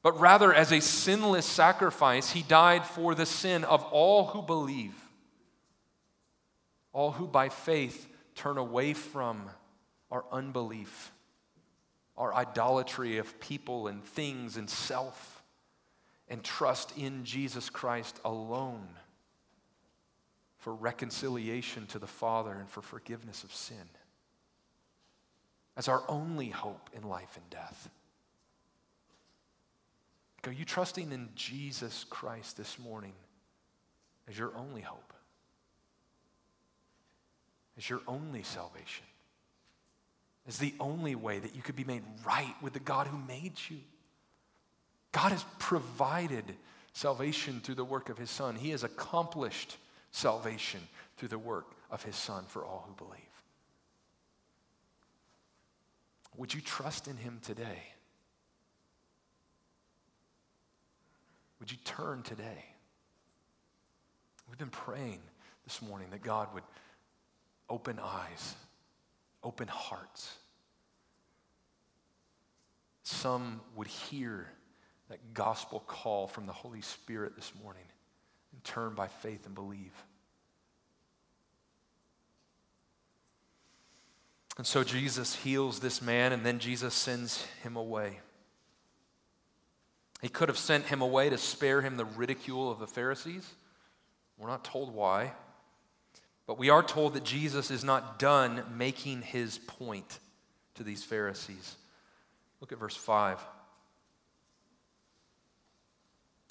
but 0.05 0.19
rather 0.19 0.53
as 0.53 0.71
a 0.71 0.81
sinless 0.81 1.47
sacrifice, 1.47 2.29
he 2.29 2.43
died 2.43 2.85
for 2.85 3.15
the 3.15 3.25
sin 3.25 3.63
of 3.63 3.83
all 3.85 4.27
who 4.27 4.43
believe, 4.43 4.93
all 6.93 7.09
who 7.09 7.25
by 7.25 7.49
faith 7.49 8.07
turn 8.35 8.59
away 8.59 8.93
from 8.93 9.49
our 10.11 10.23
unbelief, 10.31 11.11
our 12.15 12.31
idolatry 12.35 13.17
of 13.17 13.39
people 13.39 13.87
and 13.87 14.05
things 14.05 14.57
and 14.57 14.69
self, 14.69 15.41
and 16.27 16.43
trust 16.43 16.95
in 16.95 17.25
Jesus 17.25 17.71
Christ 17.71 18.19
alone 18.23 18.87
for 20.59 20.75
reconciliation 20.75 21.87
to 21.87 21.97
the 21.97 22.05
Father 22.05 22.53
and 22.53 22.69
for 22.69 22.83
forgiveness 22.83 23.43
of 23.43 23.51
sin 23.51 23.89
as 25.75 25.87
our 25.87 26.03
only 26.07 26.49
hope 26.49 26.91
in 26.93 27.01
life 27.09 27.35
and 27.37 27.49
death. 27.49 27.89
Are 30.47 30.51
you 30.51 30.65
trusting 30.65 31.11
in 31.11 31.29
Jesus 31.35 32.05
Christ 32.09 32.57
this 32.57 32.77
morning 32.77 33.13
as 34.29 34.37
your 34.37 34.51
only 34.55 34.81
hope? 34.81 35.13
As 37.77 37.89
your 37.89 38.01
only 38.07 38.43
salvation? 38.43 39.05
As 40.47 40.57
the 40.57 40.75
only 40.79 41.15
way 41.15 41.39
that 41.39 41.55
you 41.55 41.61
could 41.61 41.75
be 41.75 41.83
made 41.83 42.03
right 42.25 42.53
with 42.61 42.73
the 42.73 42.79
God 42.79 43.07
who 43.07 43.17
made 43.17 43.53
you? 43.69 43.77
God 45.11 45.31
has 45.31 45.43
provided 45.57 46.43
salvation 46.93 47.61
through 47.61 47.75
the 47.75 47.83
work 47.83 48.09
of 48.09 48.17
his 48.17 48.29
Son. 48.29 48.55
He 48.55 48.69
has 48.69 48.83
accomplished 48.83 49.77
salvation 50.11 50.81
through 51.17 51.29
the 51.29 51.39
work 51.39 51.65
of 51.89 52.03
his 52.03 52.15
Son 52.15 52.43
for 52.47 52.63
all 52.63 52.85
who 52.87 53.05
believe. 53.05 53.21
Would 56.37 56.53
you 56.53 56.61
trust 56.61 57.07
in 57.07 57.17
him 57.17 57.39
today? 57.41 57.94
Would 61.59 61.71
you 61.71 61.77
turn 61.83 62.21
today? 62.23 62.65
We've 64.49 64.57
been 64.57 64.69
praying 64.69 65.21
this 65.63 65.81
morning 65.81 66.09
that 66.11 66.21
God 66.21 66.53
would 66.53 66.63
open 67.69 67.99
eyes, 67.99 68.55
open 69.43 69.67
hearts. 69.67 70.35
Some 73.03 73.61
would 73.75 73.87
hear 73.87 74.47
that 75.09 75.33
gospel 75.33 75.83
call 75.85 76.27
from 76.27 76.45
the 76.45 76.53
Holy 76.53 76.81
Spirit 76.81 77.35
this 77.35 77.51
morning 77.63 77.83
and 78.51 78.63
turn 78.63 78.93
by 78.93 79.07
faith 79.07 79.45
and 79.45 79.55
believe. 79.55 79.93
And 84.57 84.65
so 84.65 84.83
Jesus 84.83 85.35
heals 85.35 85.79
this 85.79 86.01
man, 86.01 86.31
and 86.31 86.45
then 86.45 86.59
Jesus 86.59 86.93
sends 86.93 87.45
him 87.61 87.75
away. 87.75 88.19
He 90.21 90.29
could 90.29 90.49
have 90.49 90.57
sent 90.57 90.85
him 90.85 91.01
away 91.01 91.29
to 91.29 91.37
spare 91.37 91.81
him 91.81 91.97
the 91.97 92.05
ridicule 92.05 92.71
of 92.71 92.79
the 92.79 92.87
Pharisees. 92.87 93.47
We're 94.37 94.47
not 94.47 94.63
told 94.63 94.93
why. 94.93 95.33
But 96.47 96.57
we 96.57 96.69
are 96.69 96.83
told 96.83 97.13
that 97.13 97.23
Jesus 97.23 97.71
is 97.71 97.83
not 97.83 98.19
done 98.19 98.63
making 98.77 99.21
his 99.21 99.57
point 99.57 100.19
to 100.75 100.83
these 100.83 101.03
Pharisees. 101.03 101.75
Look 102.61 102.71
at 102.71 102.79
verse 102.79 102.95
5. 102.95 103.39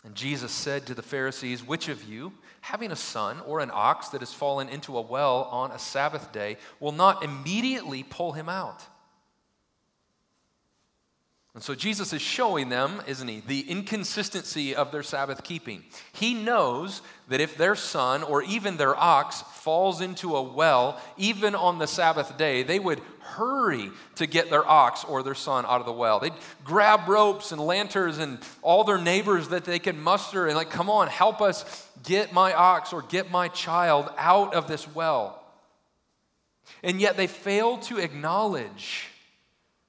And 0.04 0.14
Jesus 0.14 0.52
said 0.52 0.86
to 0.86 0.94
the 0.94 1.02
Pharisees, 1.02 1.66
Which 1.66 1.88
of 1.88 2.04
you, 2.04 2.34
having 2.60 2.92
a 2.92 2.96
son 2.96 3.40
or 3.46 3.60
an 3.60 3.70
ox 3.72 4.08
that 4.10 4.20
has 4.20 4.34
fallen 4.34 4.68
into 4.68 4.98
a 4.98 5.00
well 5.00 5.44
on 5.44 5.70
a 5.70 5.78
Sabbath 5.78 6.30
day, 6.30 6.58
will 6.78 6.92
not 6.92 7.24
immediately 7.24 8.02
pull 8.02 8.32
him 8.32 8.48
out? 8.48 8.84
And 11.54 11.62
so 11.62 11.76
Jesus 11.76 12.12
is 12.12 12.20
showing 12.20 12.68
them, 12.68 13.00
isn't 13.06 13.28
he, 13.28 13.40
the 13.46 13.60
inconsistency 13.60 14.74
of 14.74 14.90
their 14.90 15.04
Sabbath 15.04 15.44
keeping. 15.44 15.84
He 16.12 16.34
knows 16.34 17.00
that 17.28 17.40
if 17.40 17.56
their 17.56 17.76
son 17.76 18.24
or 18.24 18.42
even 18.42 18.76
their 18.76 18.96
ox 18.96 19.42
falls 19.42 20.00
into 20.00 20.34
a 20.34 20.42
well, 20.42 21.00
even 21.16 21.54
on 21.54 21.78
the 21.78 21.86
Sabbath 21.86 22.36
day, 22.36 22.64
they 22.64 22.80
would 22.80 23.00
hurry 23.20 23.92
to 24.16 24.26
get 24.26 24.50
their 24.50 24.68
ox 24.68 25.04
or 25.04 25.22
their 25.22 25.36
son 25.36 25.64
out 25.64 25.78
of 25.78 25.86
the 25.86 25.92
well. 25.92 26.18
They'd 26.18 26.32
grab 26.64 27.08
ropes 27.08 27.52
and 27.52 27.60
lanterns 27.60 28.18
and 28.18 28.40
all 28.60 28.82
their 28.82 28.98
neighbors 28.98 29.50
that 29.50 29.64
they 29.64 29.78
can 29.78 30.00
muster 30.00 30.48
and, 30.48 30.56
like, 30.56 30.70
come 30.70 30.90
on, 30.90 31.06
help 31.06 31.40
us 31.40 31.88
get 32.02 32.32
my 32.32 32.52
ox 32.52 32.92
or 32.92 33.00
get 33.02 33.30
my 33.30 33.46
child 33.46 34.10
out 34.18 34.54
of 34.54 34.66
this 34.66 34.92
well. 34.92 35.40
And 36.82 37.00
yet 37.00 37.16
they 37.16 37.28
fail 37.28 37.78
to 37.78 37.98
acknowledge 37.98 39.08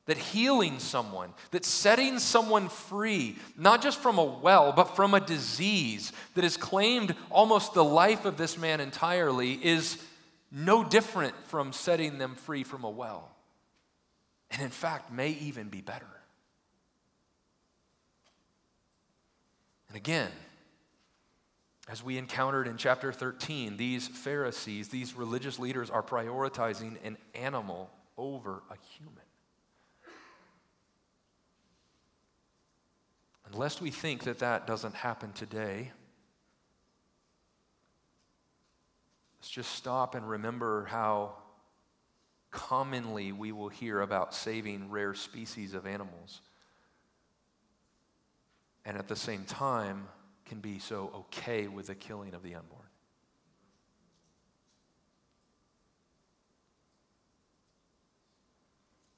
that 0.06 0.18
healing 0.18 0.80
someone, 0.80 1.34
that 1.52 1.66
setting 1.66 2.20
someone 2.20 2.70
free, 2.70 3.36
not 3.58 3.82
just 3.82 4.00
from 4.00 4.18
a 4.18 4.24
well, 4.24 4.72
but 4.72 4.96
from 4.96 5.14
a 5.14 5.20
disease 5.20 6.12
that 6.36 6.44
has 6.44 6.58
claimed 6.58 7.16
almost 7.32 7.74
the 7.74 7.84
life 7.84 8.26
of 8.26 8.38
this 8.38 8.58
man 8.58 8.80
entirely, 8.80 9.54
is 9.54 9.98
no 10.52 10.84
different 10.84 11.36
from 11.48 11.74
setting 11.74 12.18
them 12.18 12.36
free 12.36 12.64
from 12.64 12.84
a 12.84 12.90
well. 12.90 13.32
And 14.52 14.62
in 14.62 14.70
fact, 14.70 15.12
may 15.12 15.32
even 15.32 15.70
be 15.70 15.82
better. 15.82 16.06
And 19.90 19.98
again, 19.98 20.32
as 21.88 22.04
we 22.04 22.18
encountered 22.18 22.68
in 22.68 22.78
chapter 22.78 23.12
13, 23.12 23.78
these 23.78 24.08
Pharisees, 24.08 24.90
these 24.90 25.16
religious 25.16 25.60
leaders, 25.60 25.90
are 25.90 26.04
prioritizing 26.04 26.98
an 27.04 27.18
animal 27.34 27.90
over 28.18 28.64
a 28.70 28.76
human. 28.98 29.25
Unless 33.52 33.82
we 33.82 33.92
think 33.92 34.24
that 34.24 34.40
that 34.40 34.68
doesn't 34.68 34.96
happen 34.96 35.32
today, 35.34 35.92
let's 39.40 39.50
just 39.50 39.72
stop 39.72 40.16
and 40.16 40.28
remember 40.28 40.86
how 40.86 41.36
commonly 42.52 43.32
we 43.32 43.52
will 43.52 43.70
hear 43.70 44.02
about 44.02 44.34
saving 44.34 44.90
rare 44.90 45.14
species 45.14 45.74
of 45.74 45.86
animals. 45.86 46.42
And 48.86 48.98
at 48.98 49.08
the 49.08 49.16
same 49.16 49.46
time, 49.46 50.08
can 50.46 50.60
be 50.60 50.80
so 50.80 51.12
okay 51.34 51.68
with 51.68 51.88
the 51.88 51.96
killing 51.96 52.34
of 52.34 52.44
the 52.44 52.56
unborn. 52.56 52.82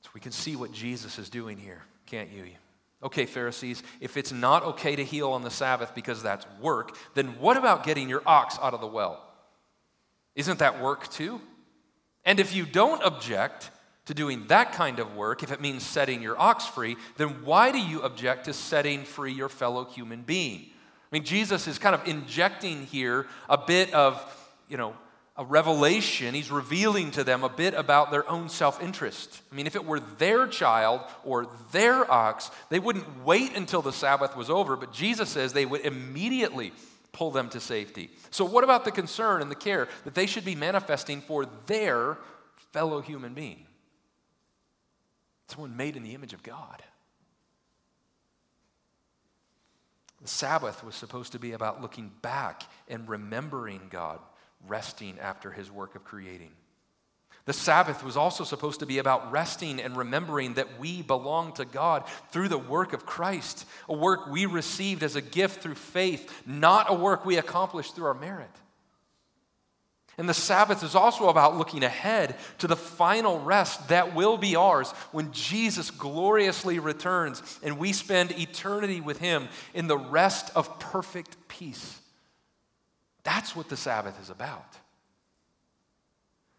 So 0.02 0.10
we 0.14 0.22
can 0.22 0.32
see 0.32 0.56
what 0.56 0.72
Jesus 0.72 1.20
is 1.20 1.30
doing 1.30 1.58
here, 1.58 1.84
can't 2.06 2.30
you? 2.32 2.46
Okay, 3.04 3.26
Pharisees, 3.28 3.84
if 4.02 4.18
it's 4.18 4.32
not 4.32 4.64
okay 4.64 4.96
to 4.96 5.04
heal 5.04 5.32
on 5.32 5.44
the 5.44 5.52
Sabbath 5.52 5.94
because 5.94 6.24
that's 6.24 6.48
work, 6.60 6.98
then 7.14 7.40
what 7.40 7.56
about 7.56 7.84
getting 7.84 8.10
your 8.10 8.24
ox 8.26 8.58
out 8.62 8.74
of 8.74 8.82
the 8.82 8.88
well? 8.88 9.24
Isn't 10.36 10.60
that 10.60 10.82
work 10.82 11.08
too? 11.10 11.40
And 12.26 12.40
if 12.40 12.56
you 12.56 12.66
don't 12.66 13.02
object 13.04 13.70
to 14.06 14.14
doing 14.14 14.48
that 14.48 14.72
kind 14.72 15.00
of 15.00 15.16
work, 15.16 15.44
if 15.44 15.52
it 15.52 15.62
means 15.62 15.86
setting 15.86 16.22
your 16.22 16.40
ox 16.40 16.66
free, 16.66 16.96
then 17.18 17.44
why 17.44 17.72
do 17.72 17.80
you 17.80 18.02
object 18.02 18.46
to 18.46 18.54
setting 18.54 19.04
free 19.04 19.34
your 19.34 19.50
fellow 19.50 19.86
human 19.86 20.24
being? 20.24 20.62
I 20.62 21.16
mean, 21.16 21.24
Jesus 21.24 21.68
is 21.68 21.78
kind 21.78 21.94
of 21.94 22.08
injecting 22.08 22.86
here 22.86 23.28
a 23.48 23.58
bit 23.58 23.94
of, 23.94 24.22
you 24.68 24.78
know, 24.78 24.96
a 25.38 25.46
revelation. 25.46 26.34
He's 26.34 26.50
revealing 26.50 27.12
to 27.12 27.24
them 27.24 27.44
a 27.44 27.50
bit 27.50 27.74
about 27.74 28.12
their 28.12 28.30
own 28.30 28.50
self 28.50 28.82
interest. 28.82 29.42
I 29.52 29.56
mean, 29.56 29.68
if 29.68 29.76
it 29.76 29.86
were 29.86 30.00
their 30.00 30.48
child 30.48 31.02
or 31.24 31.48
their 31.72 32.10
ox, 32.12 32.50
they 32.70 32.80
wouldn't 32.80 33.24
wait 33.24 33.56
until 33.56 33.82
the 33.82 33.94
Sabbath 33.94 34.36
was 34.36 34.50
over, 34.50 34.76
but 34.76 34.94
Jesus 34.94 35.30
says 35.30 35.54
they 35.54 35.66
would 35.66 35.82
immediately 35.82 36.74
pull 37.12 37.32
them 37.32 37.50
to 37.50 37.60
safety. 37.60 38.10
So, 38.32 38.46
what 38.46 38.64
about 38.64 38.86
the 38.86 38.92
concern 38.92 39.42
and 39.42 39.50
the 39.52 39.56
care 39.56 39.88
that 40.04 40.16
they 40.16 40.26
should 40.26 40.46
be 40.46 40.56
manifesting 40.56 41.22
for 41.22 41.46
their 41.66 42.18
fellow 42.74 43.02
human 43.02 43.34
being? 43.34 43.66
Someone 45.48 45.78
made 45.78 45.96
in 45.96 46.04
the 46.04 46.14
image 46.14 46.34
of 46.34 46.44
God. 46.44 46.84
The 50.22 50.28
Sabbath 50.28 50.84
was 50.84 50.96
supposed 50.96 51.32
to 51.34 51.40
be 51.40 51.54
about 51.54 51.82
looking 51.82 52.12
back 52.22 52.64
and 52.88 53.08
remembering 53.08 53.82
God, 53.90 54.20
resting 54.68 55.18
after 55.20 55.52
his 55.52 55.72
work 55.72 55.96
of 55.96 56.04
creating. 56.04 56.52
The 57.46 57.54
Sabbath 57.54 58.04
was 58.04 58.18
also 58.18 58.44
supposed 58.44 58.82
to 58.82 58.86
be 58.86 58.98
about 58.98 59.32
resting 59.32 59.80
and 59.80 59.96
remembering 59.96 60.56
that 60.56 60.80
we 60.80 61.02
belong 61.02 61.54
to 61.54 61.64
God 61.64 62.04
through 62.30 62.50
the 62.50 62.58
work 62.58 62.92
of 62.92 63.06
Christ, 63.06 63.66
a 63.88 63.96
work 63.96 64.28
we 64.28 64.46
received 64.46 65.02
as 65.02 65.16
a 65.16 65.22
gift 65.22 65.62
through 65.62 65.76
faith, 65.76 66.30
not 66.46 66.92
a 66.92 66.94
work 66.94 67.26
we 67.26 67.38
accomplished 67.38 67.96
through 67.96 68.08
our 68.08 68.14
merit. 68.14 68.52
And 70.18 70.28
the 70.28 70.34
Sabbath 70.34 70.84
is 70.84 70.96
also 70.96 71.30
about 71.30 71.58
looking 71.58 71.84
ahead 71.84 72.36
to 72.58 72.68
the 72.68 72.76
final 72.76 73.40
rest 73.40 73.88
that 73.90 74.16
will 74.16 74.38
be 74.38 74.58
ours 74.58 74.92
when 75.12 75.32
Jesus 75.32 75.90
gloriously 75.90 76.80
returns 76.80 77.42
and 77.64 77.78
we 77.78 77.94
spend 77.94 78.32
eternity 78.32 79.00
with 79.00 79.20
Him 79.20 79.48
in 79.74 79.88
the 79.88 79.98
rest 79.98 80.52
of 80.54 80.80
perfect 80.80 81.38
peace. 81.48 82.02
That's 83.28 83.58
what 83.58 83.68
the 83.68 83.76
Sabbath 83.76 84.18
is 84.22 84.30
about. 84.30 84.78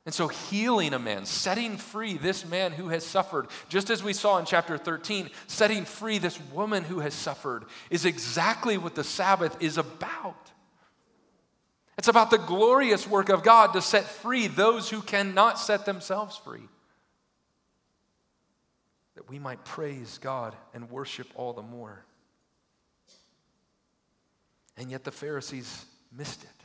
And 0.04 0.14
so, 0.14 0.28
healing 0.28 0.92
a 0.92 0.98
man, 0.98 1.24
setting 1.24 1.78
free 1.78 2.18
this 2.18 2.44
man 2.44 2.72
who 2.72 2.88
has 2.88 3.07
suffered, 3.07 3.46
just 3.70 3.88
as 3.88 4.02
we 4.02 4.12
saw 4.12 4.37
in 4.37 4.44
chapter 4.44 4.76
13, 4.76 5.31
setting 5.46 5.87
free 5.87 6.18
this 6.18 6.38
woman 6.52 6.85
who 6.85 7.00
has 7.00 7.14
suffered, 7.14 7.64
is 7.88 8.04
exactly 8.04 8.76
what 8.76 8.94
the 8.94 9.02
Sabbath 9.02 9.57
is 9.62 9.78
about. 9.78 10.50
It's 11.96 12.09
about 12.09 12.31
the 12.31 12.37
glorious 12.37 13.09
work 13.09 13.31
of 13.31 13.42
God 13.42 13.72
to 13.72 13.81
set 13.81 14.04
free 14.04 14.46
those 14.46 14.90
who 14.90 15.00
cannot 15.00 15.59
set 15.59 15.87
themselves 15.87 16.37
free. 16.37 16.68
That 19.14 19.31
we 19.31 19.38
might 19.38 19.64
praise 19.64 20.18
God 20.18 20.54
and 20.74 20.90
worship 20.90 21.28
all 21.35 21.54
the 21.54 21.62
more. 21.62 22.04
And 24.76 24.90
yet 24.90 25.04
the 25.04 25.12
Pharisees 25.12 25.87
missed 26.12 26.44
it. 26.44 26.58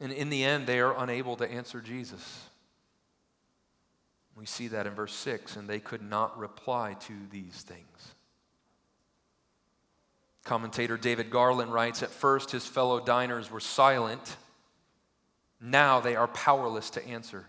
And 0.00 0.12
in 0.12 0.28
the 0.28 0.44
end, 0.44 0.66
they 0.66 0.80
are 0.80 0.96
unable 0.96 1.36
to 1.36 1.50
answer 1.50 1.80
Jesus. 1.80 2.42
We 4.36 4.44
see 4.44 4.68
that 4.68 4.86
in 4.86 4.94
verse 4.94 5.14
6 5.14 5.56
and 5.56 5.68
they 5.68 5.80
could 5.80 6.02
not 6.02 6.38
reply 6.38 6.94
to 7.00 7.14
these 7.30 7.54
things. 7.62 8.14
Commentator 10.44 10.96
David 10.96 11.30
Garland 11.30 11.72
writes 11.72 12.02
At 12.02 12.10
first, 12.10 12.52
his 12.52 12.66
fellow 12.66 13.00
diners 13.00 13.50
were 13.50 13.60
silent. 13.60 14.36
Now 15.60 16.00
they 16.00 16.14
are 16.14 16.28
powerless 16.28 16.90
to 16.90 17.04
answer. 17.04 17.46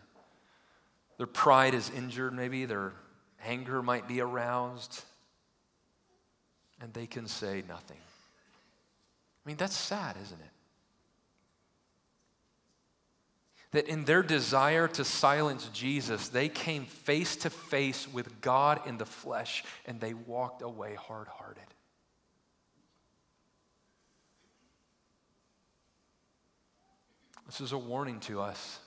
Their 1.18 1.28
pride 1.28 1.74
is 1.74 1.92
injured, 1.92 2.34
maybe, 2.34 2.66
their 2.66 2.94
anger 3.46 3.84
might 3.84 4.08
be 4.08 4.22
aroused, 4.22 5.04
and 6.82 6.94
they 6.94 7.06
can 7.06 7.28
say 7.28 7.64
nothing. 7.68 7.98
I 9.46 9.50
mean, 9.50 9.58
that's 9.58 9.76
sad, 9.76 10.16
isn't 10.24 10.40
it? 10.40 10.57
That 13.72 13.88
in 13.88 14.06
their 14.06 14.24
desire 14.24 14.88
to 14.90 15.04
silence 15.04 15.70
Jesus, 15.74 16.30
they 16.30 16.48
came 16.50 16.86
face 16.86 17.36
to 17.38 17.50
face 17.50 18.08
with 18.12 18.42
God 18.42 18.88
in 18.88 18.98
the 18.98 19.06
flesh 19.06 19.64
and 19.86 20.00
they 20.00 20.14
walked 20.14 20.62
away 20.62 20.96
hard 20.96 21.28
hearted. 21.28 21.64
This 27.48 27.62
is 27.62 27.72
a 27.72 27.78
warning 27.78 28.20
to 28.22 28.42
us 28.42 28.80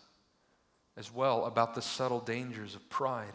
as 0.97 1.13
well 1.13 1.47
about 1.47 1.75
the 1.75 1.83
subtle 1.83 2.21
dangers 2.21 2.75
of 2.75 2.89
pride, 2.91 3.33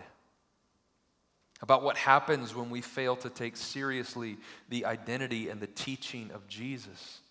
about 1.61 1.83
what 1.83 1.97
happens 1.97 2.53
when 2.53 2.69
we 2.69 2.79
fail 2.79 3.15
to 3.15 3.29
take 3.29 3.57
seriously 3.57 4.37
the 4.69 4.85
identity 4.85 5.49
and 5.49 5.59
the 5.59 5.67
teaching 5.67 6.29
of 6.31 6.47
Jesus. 6.47 7.21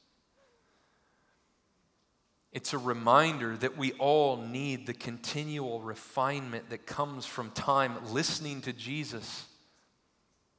It's 2.54 2.72
a 2.72 2.78
reminder 2.78 3.56
that 3.58 3.76
we 3.76 3.92
all 3.92 4.38
need 4.38 4.86
the 4.86 4.94
continual 4.94 5.80
refinement 5.82 6.70
that 6.70 6.86
comes 6.86 7.26
from 7.26 7.50
time 7.50 7.96
listening 8.12 8.62
to 8.62 8.72
Jesus 8.72 9.44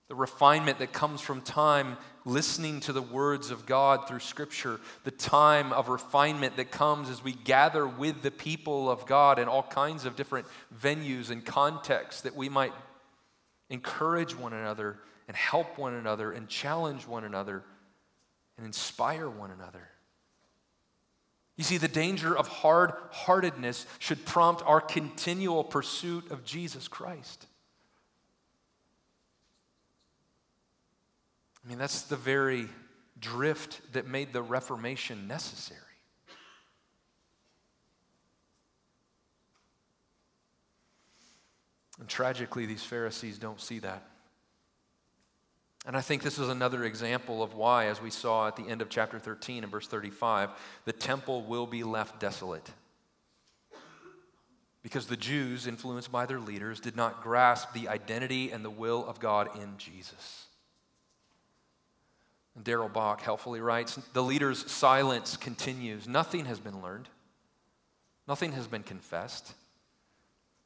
the 0.07 0.15
refinement 0.15 0.79
that 0.79 0.93
comes 0.93 1.19
from 1.19 1.41
time 1.41 1.97
listening 2.25 2.79
to 2.81 2.93
the 2.93 3.01
words 3.01 3.49
of 3.49 3.65
God 3.65 4.07
through 4.07 4.19
Scripture, 4.19 4.79
the 5.03 5.11
time 5.11 5.73
of 5.73 5.89
refinement 5.89 6.57
that 6.57 6.69
comes 6.69 7.09
as 7.09 7.23
we 7.23 7.33
gather 7.33 7.87
with 7.87 8.21
the 8.21 8.31
people 8.31 8.89
of 8.89 9.07
God 9.07 9.39
in 9.39 9.47
all 9.47 9.63
kinds 9.63 10.05
of 10.05 10.15
different 10.15 10.45
venues 10.79 11.31
and 11.31 11.43
contexts 11.43 12.21
that 12.21 12.35
we 12.35 12.49
might 12.49 12.73
encourage 13.69 14.35
one 14.35 14.53
another 14.53 14.99
and 15.27 15.35
help 15.35 15.77
one 15.79 15.95
another 15.95 16.31
and 16.31 16.47
challenge 16.47 17.07
one 17.07 17.23
another 17.23 17.63
and 18.57 18.65
inspire 18.65 19.27
one 19.27 19.49
another. 19.49 19.89
You 21.57 21.63
see, 21.63 21.77
the 21.77 21.87
danger 21.87 22.37
of 22.37 22.47
hard 22.47 22.91
heartedness 23.11 23.85
should 23.99 24.25
prompt 24.25 24.61
our 24.65 24.81
continual 24.81 25.63
pursuit 25.63 26.29
of 26.31 26.43
Jesus 26.43 26.87
Christ. 26.87 27.47
I 31.63 31.69
mean, 31.69 31.77
that's 31.77 32.03
the 32.03 32.17
very 32.17 32.67
drift 33.19 33.81
that 33.93 34.05
made 34.05 34.33
the 34.33 34.41
Reformation 34.41 35.27
necessary. 35.27 35.79
And 41.99 42.09
tragically, 42.09 42.65
these 42.65 42.83
Pharisees 42.83 43.39
don't 43.39 43.61
see 43.61 43.79
that. 43.79 44.03
And 45.85 45.95
I 45.95 46.01
think 46.01 46.23
this 46.23 46.39
is 46.39 46.49
another 46.49 46.83
example 46.83 47.43
of 47.43 47.53
why, 47.53 47.85
as 47.85 48.01
we 48.01 48.09
saw 48.09 48.47
at 48.47 48.55
the 48.55 48.67
end 48.67 48.81
of 48.81 48.89
chapter 48.89 49.19
13 49.19 49.63
and 49.63 49.71
verse 49.71 49.87
35, 49.87 50.49
the 50.85 50.91
temple 50.91 51.43
will 51.43 51.67
be 51.67 51.83
left 51.83 52.19
desolate. 52.19 52.69
Because 54.81 55.05
the 55.05 55.17
Jews, 55.17 55.67
influenced 55.67 56.11
by 56.11 56.25
their 56.25 56.39
leaders, 56.39 56.79
did 56.79 56.95
not 56.95 57.21
grasp 57.21 57.73
the 57.73 57.87
identity 57.87 58.51
and 58.51 58.65
the 58.65 58.69
will 58.69 59.05
of 59.07 59.19
God 59.19 59.49
in 59.61 59.77
Jesus. 59.77 60.45
Darrell 62.61 62.89
Bock 62.89 63.21
helpfully 63.21 63.61
writes 63.61 63.99
The 64.13 64.23
leader's 64.23 64.69
silence 64.71 65.37
continues. 65.37 66.07
Nothing 66.07 66.45
has 66.45 66.59
been 66.59 66.81
learned, 66.81 67.09
nothing 68.27 68.53
has 68.53 68.67
been 68.67 68.83
confessed. 68.83 69.53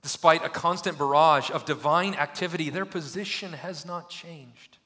Despite 0.01 0.45
a 0.45 0.49
constant 0.49 0.97
barrage 0.97 1.51
of 1.51 1.65
divine 1.65 2.13
activity, 2.13 2.69
their 2.69 2.85
position 2.85 3.51
has 3.51 3.85
not 3.85 4.09
changed. 4.09 4.78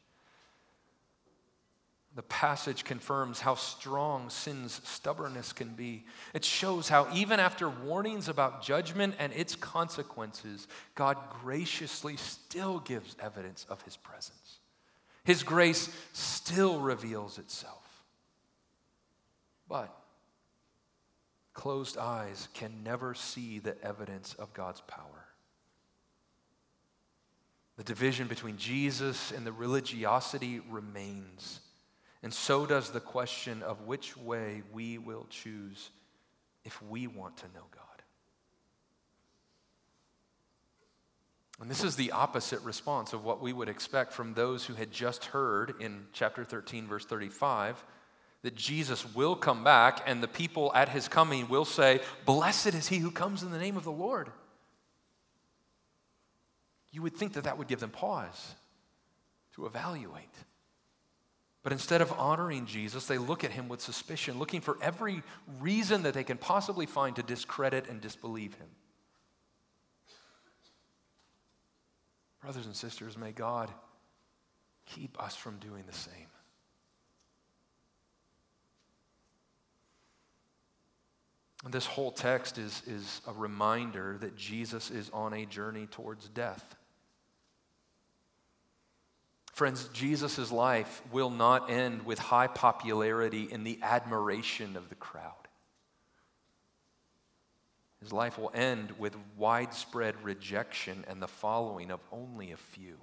The 2.15 2.23
passage 2.23 2.83
confirms 2.83 3.39
how 3.39 3.55
strong 3.55 4.29
sin's 4.29 4.81
stubbornness 4.83 5.51
can 5.51 5.69
be. 5.69 6.05
It 6.35 6.45
shows 6.45 6.87
how, 6.87 7.07
even 7.11 7.39
after 7.39 7.67
warnings 7.67 8.29
about 8.29 8.61
judgment 8.61 9.15
and 9.17 9.33
its 9.33 9.55
consequences, 9.55 10.67
God 10.93 11.17
graciously 11.41 12.17
still 12.17 12.79
gives 12.79 13.15
evidence 13.19 13.65
of 13.67 13.81
his 13.81 13.97
presence. 13.97 14.59
His 15.23 15.41
grace 15.41 15.89
still 16.11 16.79
reveals 16.79 17.39
itself. 17.39 17.83
But 19.67 19.95
closed 21.53 21.97
eyes 21.97 22.47
can 22.53 22.83
never 22.83 23.15
see 23.15 23.57
the 23.57 23.81
evidence 23.83 24.35
of 24.35 24.53
God's 24.53 24.81
power. 24.81 25.25
The 27.77 27.83
division 27.83 28.27
between 28.27 28.57
Jesus 28.57 29.31
and 29.31 29.47
the 29.47 29.51
religiosity 29.51 30.61
remains. 30.69 31.59
And 32.23 32.33
so 32.33 32.65
does 32.65 32.89
the 32.89 33.01
question 33.01 33.61
of 33.61 33.81
which 33.81 34.15
way 34.15 34.63
we 34.71 34.97
will 34.97 35.27
choose 35.29 35.91
if 36.63 36.81
we 36.81 37.05
want 37.05 37.35
to 37.37 37.45
know 37.53 37.65
God. 37.71 37.83
And 41.61 41.69
this 41.69 41.83
is 41.83 41.97
the 41.97 42.13
opposite 42.13 42.61
response 42.61 43.13
of 43.13 43.23
what 43.25 43.41
we 43.41 43.53
would 43.53 43.69
expect 43.69 44.13
from 44.13 44.33
those 44.33 44.65
who 44.65 44.73
had 44.73 44.91
just 44.91 45.25
heard 45.25 45.75
in 45.79 46.05
chapter 46.13 46.43
13, 46.45 46.87
verse 46.87 47.05
35, 47.05 47.83
that 48.41 48.55
Jesus 48.55 49.05
will 49.13 49.35
come 49.35 49.63
back 49.63 50.01
and 50.07 50.23
the 50.23 50.27
people 50.27 50.71
at 50.73 50.89
his 50.89 51.07
coming 51.07 51.47
will 51.49 51.65
say, 51.65 51.99
Blessed 52.25 52.73
is 52.73 52.87
he 52.87 52.97
who 52.97 53.11
comes 53.11 53.43
in 53.43 53.51
the 53.51 53.59
name 53.59 53.77
of 53.77 53.83
the 53.83 53.91
Lord. 53.91 54.29
You 56.91 57.01
would 57.01 57.15
think 57.15 57.33
that 57.33 57.43
that 57.45 57.57
would 57.57 57.67
give 57.67 57.79
them 57.79 57.89
pause 57.89 58.55
to 59.55 59.65
evaluate. 59.65 60.33
But 61.63 61.71
instead 61.71 62.01
of 62.01 62.11
honoring 62.11 62.65
Jesus, 62.65 63.07
they 63.07 63.17
look 63.17 63.45
at 63.45 63.51
him 63.51 63.69
with 63.69 63.79
suspicion, 63.79 64.37
looking 64.37 64.59
for 64.59 64.77
every 64.81 65.23
reason 65.61 66.03
that 66.03 66.13
they 66.13 66.25
can 66.25 66.37
possibly 66.37 66.85
find 66.85 67.15
to 67.15 67.23
discredit 67.23 67.87
and 67.87 68.01
disbelieve 68.01 68.53
him. 68.55 68.67
Brothers 72.41 72.65
and 72.65 72.75
sisters, 72.75 73.17
may 73.17 73.31
God 73.31 73.71
keep 74.85 75.21
us 75.23 75.37
from 75.37 75.57
doing 75.59 75.85
the 75.87 75.93
same. 75.93 76.27
This 81.69 81.85
whole 81.85 82.11
text 82.11 82.57
is, 82.57 82.83
is 82.85 83.21
a 83.25 83.31
reminder 83.31 84.17
that 84.19 84.35
Jesus 84.35 84.91
is 84.91 85.09
on 85.11 85.33
a 85.33 85.45
journey 85.45 85.87
towards 85.87 86.27
death. 86.27 86.75
Friends, 89.53 89.87
Jesus' 89.93 90.51
life 90.51 91.03
will 91.11 91.29
not 91.29 91.69
end 91.69 92.07
with 92.07 92.17
high 92.17 92.47
popularity 92.47 93.49
and 93.51 93.65
the 93.65 93.77
admiration 93.83 94.75
of 94.75 94.89
the 94.89 94.95
crowd. 94.95 95.31
His 98.01 98.11
life 98.11 98.39
will 98.39 98.51
end 98.55 98.93
with 98.97 99.15
widespread 99.37 100.15
rejection 100.23 101.05
and 101.07 101.21
the 101.21 101.27
following 101.27 101.91
of 101.91 101.99
only 102.11 102.51
a 102.51 102.57
few. 102.57 102.97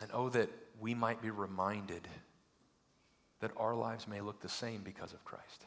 And 0.00 0.08
oh, 0.14 0.28
that 0.28 0.50
we 0.78 0.94
might 0.94 1.20
be 1.20 1.30
reminded 1.30 2.06
that 3.40 3.50
our 3.56 3.74
lives 3.74 4.06
may 4.06 4.20
look 4.20 4.40
the 4.40 4.48
same 4.48 4.82
because 4.82 5.12
of 5.12 5.24
Christ. 5.24 5.66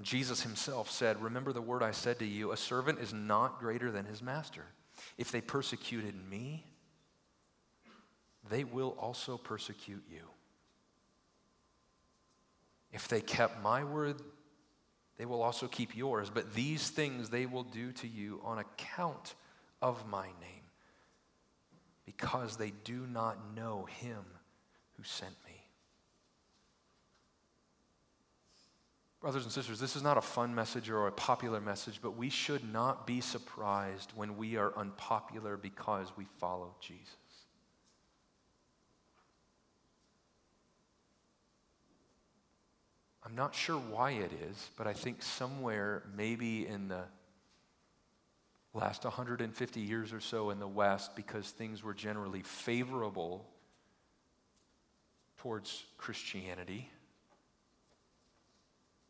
Jesus 0.00 0.42
himself 0.42 0.90
said, 0.90 1.22
Remember 1.22 1.52
the 1.52 1.60
word 1.60 1.82
I 1.82 1.90
said 1.90 2.18
to 2.20 2.24
you, 2.24 2.52
a 2.52 2.56
servant 2.56 2.98
is 2.98 3.12
not 3.12 3.60
greater 3.60 3.90
than 3.90 4.06
his 4.06 4.22
master. 4.22 4.64
If 5.18 5.30
they 5.30 5.42
persecuted 5.42 6.14
me, 6.30 6.64
they 8.48 8.64
will 8.64 8.96
also 8.98 9.36
persecute 9.36 10.02
you. 10.10 10.22
If 12.90 13.08
they 13.08 13.20
kept 13.20 13.62
my 13.62 13.84
word, 13.84 14.16
they 15.18 15.26
will 15.26 15.42
also 15.42 15.66
keep 15.66 15.96
yours. 15.96 16.30
But 16.32 16.54
these 16.54 16.90
things 16.90 17.28
they 17.28 17.46
will 17.46 17.62
do 17.62 17.92
to 17.92 18.08
you 18.08 18.40
on 18.44 18.58
account 18.58 19.34
of 19.80 20.06
my 20.08 20.26
name, 20.26 20.64
because 22.06 22.56
they 22.56 22.72
do 22.84 23.06
not 23.06 23.54
know 23.54 23.86
him 24.00 24.24
who 24.96 25.02
sent 25.02 25.34
me. 25.46 25.51
Brothers 29.22 29.44
and 29.44 29.52
sisters, 29.52 29.78
this 29.78 29.94
is 29.94 30.02
not 30.02 30.18
a 30.18 30.20
fun 30.20 30.52
message 30.52 30.90
or 30.90 31.06
a 31.06 31.12
popular 31.12 31.60
message, 31.60 32.00
but 32.02 32.16
we 32.16 32.28
should 32.28 32.72
not 32.72 33.06
be 33.06 33.20
surprised 33.20 34.10
when 34.16 34.36
we 34.36 34.56
are 34.56 34.76
unpopular 34.76 35.56
because 35.56 36.08
we 36.16 36.26
follow 36.40 36.74
Jesus. 36.80 37.14
I'm 43.24 43.36
not 43.36 43.54
sure 43.54 43.78
why 43.78 44.10
it 44.10 44.32
is, 44.50 44.70
but 44.76 44.88
I 44.88 44.92
think 44.92 45.22
somewhere, 45.22 46.02
maybe 46.16 46.66
in 46.66 46.88
the 46.88 47.04
last 48.74 49.04
150 49.04 49.80
years 49.80 50.12
or 50.12 50.18
so 50.18 50.50
in 50.50 50.58
the 50.58 50.66
West, 50.66 51.14
because 51.14 51.48
things 51.48 51.84
were 51.84 51.94
generally 51.94 52.42
favorable 52.42 53.46
towards 55.38 55.84
Christianity 55.96 56.90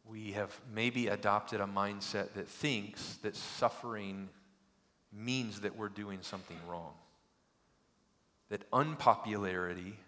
we 0.05 0.33
have 0.33 0.59
maybe 0.73 1.09
adopted 1.09 1.61
a 1.61 1.67
mindset 1.67 2.33
that 2.35 2.49
thinks 2.49 3.17
that 3.23 3.37
suffering 3.37 4.29
means 5.13 5.61
that 5.61 5.77
we're 5.77 5.89
doing 5.89 6.19
something 6.23 6.57
wrong. 6.69 6.93
That 8.49 8.63
unpopularity 8.73 9.99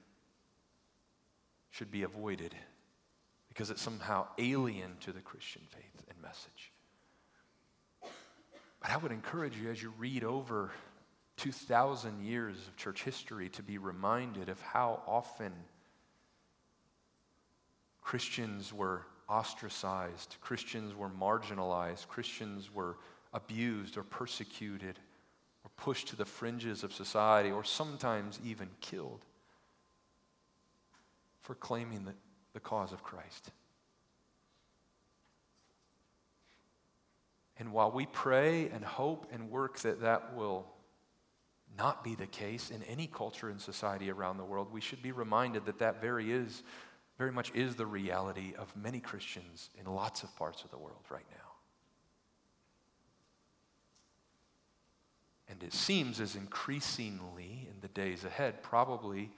should 1.70 1.90
be 1.90 2.02
avoided 2.02 2.54
because 3.48 3.70
it's 3.70 3.82
somehow 3.82 4.26
alien 4.38 4.96
to 5.00 5.12
the 5.12 5.20
Christian 5.20 5.62
faith 5.70 6.04
and 6.08 6.20
message. 6.20 6.72
But 8.80 8.90
I 8.90 8.96
would 8.96 9.12
encourage 9.12 9.56
you 9.56 9.70
as 9.70 9.82
you 9.82 9.92
read 9.96 10.24
over 10.24 10.72
2,000 11.36 12.24
years 12.24 12.56
of 12.68 12.76
church 12.76 13.02
history 13.02 13.48
to 13.50 13.62
be 13.62 13.78
reminded 13.78 14.48
of 14.48 14.60
how 14.60 15.02
often 15.06 15.52
Christians 18.02 18.72
were 18.72 19.02
ostracized, 19.28 20.36
Christians 20.40 20.94
were 20.94 21.08
marginalized, 21.08 22.08
Christians 22.08 22.72
were 22.72 22.96
abused 23.32 23.96
or 23.96 24.02
persecuted 24.02 24.98
or 25.64 25.70
pushed 25.76 26.08
to 26.08 26.16
the 26.16 26.24
fringes 26.24 26.84
of 26.84 26.92
society 26.92 27.50
or 27.50 27.64
sometimes 27.64 28.38
even 28.44 28.68
killed 28.80 29.20
for 31.42 31.54
claiming 31.54 32.04
the, 32.04 32.14
the 32.52 32.60
cause 32.60 32.92
of 32.92 33.02
Christ. 33.02 33.50
And 37.58 37.72
while 37.72 37.90
we 37.90 38.06
pray 38.06 38.68
and 38.70 38.84
hope 38.84 39.26
and 39.32 39.50
work 39.50 39.78
that 39.80 40.00
that 40.00 40.34
will 40.34 40.66
not 41.76 42.04
be 42.04 42.14
the 42.14 42.26
case 42.26 42.70
in 42.70 42.82
any 42.84 43.06
culture 43.06 43.48
and 43.48 43.60
society 43.60 44.10
around 44.10 44.38
the 44.38 44.44
world, 44.44 44.72
we 44.72 44.80
should 44.80 45.02
be 45.02 45.12
reminded 45.12 45.66
that 45.66 45.78
that 45.78 46.00
very 46.00 46.32
is 46.32 46.62
very 47.18 47.30
much 47.30 47.52
is 47.54 47.76
the 47.76 47.86
reality 47.86 48.54
of 48.58 48.74
many 48.76 49.00
Christians 49.00 49.70
in 49.78 49.86
lots 49.86 50.22
of 50.22 50.34
parts 50.36 50.64
of 50.64 50.70
the 50.70 50.78
world 50.78 51.04
right 51.10 51.26
now. 51.30 51.36
And 55.48 55.62
it 55.62 55.72
seems 55.72 56.20
as 56.20 56.34
increasingly 56.34 57.68
in 57.70 57.80
the 57.80 57.88
days 57.88 58.24
ahead, 58.24 58.62
probably 58.62 59.30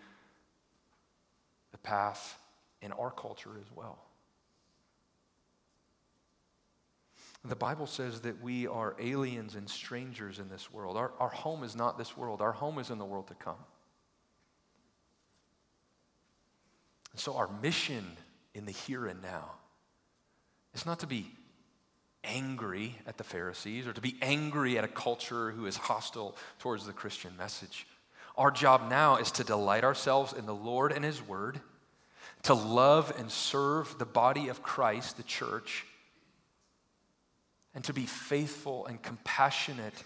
the 1.72 1.79
path 1.79 2.39
in 2.81 2.93
our 2.93 3.11
culture 3.11 3.51
as 3.61 3.66
well. 3.74 3.99
The 7.45 7.57
Bible 7.57 7.87
says 7.87 8.22
that 8.22 8.43
we 8.43 8.66
are 8.66 8.97
aliens 8.99 9.55
and 9.55 9.68
strangers 9.68 10.39
in 10.39 10.49
this 10.49 10.72
world. 10.72 10.97
Our, 10.97 11.12
our 11.20 11.29
home 11.29 11.62
is 11.62 11.77
not 11.77 11.99
this 11.99 12.16
world, 12.16 12.41
our 12.41 12.53
home 12.53 12.79
is 12.79 12.91
in 12.91 12.99
the 12.99 13.05
world 13.05 13.29
to 13.29 13.35
come. 13.35 13.57
And 17.17 17.21
so, 17.23 17.35
our 17.37 17.49
mission 17.62 18.05
in 18.53 18.67
the 18.67 18.73
here 18.73 19.07
and 19.07 19.23
now 19.23 19.53
is 20.75 20.85
not 20.85 20.99
to 20.99 21.07
be 21.07 21.33
angry 22.25 22.95
at 23.07 23.17
the 23.17 23.25
Pharisees 23.25 23.87
or 23.87 23.95
to 23.95 24.03
be 24.03 24.17
angry 24.21 24.77
at 24.77 24.85
a 24.85 24.89
culture 24.89 25.51
who 25.51 25.64
is 25.64 25.79
hostile 25.79 26.37
towards 26.59 26.85
the 26.85 26.93
Christian 26.93 27.35
message. 27.39 27.87
Our 28.37 28.51
job 28.51 28.91
now 28.91 29.17
is 29.17 29.31
to 29.31 29.45
delight 29.45 29.83
ourselves 29.83 30.35
in 30.35 30.45
the 30.45 30.55
Lord 30.55 30.93
and 30.93 31.03
His 31.03 31.27
Word, 31.27 31.59
to 32.43 32.53
love 32.53 33.11
and 33.19 33.31
serve 33.31 33.99
the 33.99 34.05
body 34.05 34.49
of 34.49 34.62
Christ, 34.62 35.17
the 35.17 35.23
church, 35.23 35.87
and 37.75 37.83
to 37.85 37.95
be 37.95 38.05
faithful 38.05 38.85
and 38.85 39.03
compassionate 39.03 40.05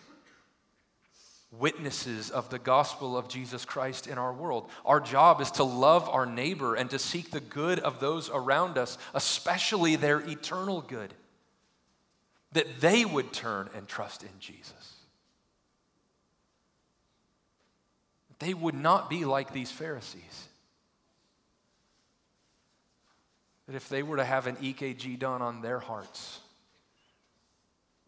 witnesses 1.53 2.31
of 2.31 2.49
the 2.49 2.59
gospel 2.59 3.17
of 3.17 3.29
Jesus 3.29 3.65
Christ 3.65 4.07
in 4.07 4.19
our 4.19 4.33
world. 4.33 4.71
Our 4.85 5.01
job 5.01 5.41
is 5.41 5.51
to 5.53 5.65
love 5.65 6.09
our 6.09 6.27
neighbor 6.27 6.77
and 6.77 6.89
to 6.91 6.99
seek 6.99 7.31
the 7.31 7.41
good 7.41 7.81
of 7.81 7.99
those 7.99 8.31
around 8.31 8.79
us, 8.79 8.99
especially 9.15 9.97
their 9.97 10.21
eternal 10.21 10.81
good. 10.81 11.13
that 12.53 12.81
they 12.81 13.05
would 13.05 13.33
turn 13.33 13.69
and 13.75 13.87
trust 13.87 14.23
in 14.23 14.31
Jesus. 14.39 14.95
They 18.39 18.55
would 18.55 18.75
not 18.75 19.11
be 19.11 19.25
like 19.25 19.53
these 19.53 19.71
Pharisees. 19.71 20.49
That 23.67 23.77
if 23.77 23.89
they 23.89 24.03
were 24.03 24.17
to 24.17 24.25
have 24.25 24.47
an 24.47 24.57
EKG 24.57 25.19
done 25.19 25.43
on 25.43 25.63
their 25.63 25.79
hearts, 25.79 26.41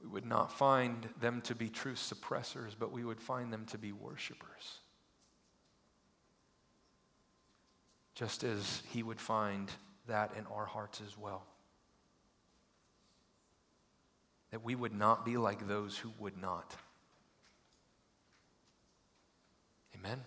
we 0.03 0.09
would 0.09 0.27
not 0.27 0.53
find 0.53 1.09
them 1.21 1.41
to 1.43 1.55
be 1.55 1.69
true 1.69 1.95
suppressors, 1.95 2.75
but 2.79 2.93
we 2.93 3.05
would 3.05 3.21
find 3.21 3.53
them 3.53 3.65
to 3.67 3.79
be 3.79 3.93
worshipers. 3.93 4.81
Just 8.15 8.45
as 8.45 8.83
He 8.91 9.03
would 9.03 9.21
find 9.21 9.71
that 10.09 10.33
in 10.37 10.47
our 10.47 10.67
hearts 10.67 11.01
as 11.07 11.17
well. 11.17 11.47
That 14.51 14.65
we 14.65 14.75
would 14.75 14.93
not 14.93 15.25
be 15.25 15.37
like 15.37 15.67
those 15.67 15.97
who 15.97 16.13
would 16.19 16.41
not. 16.41 16.77
Amen. 19.95 20.21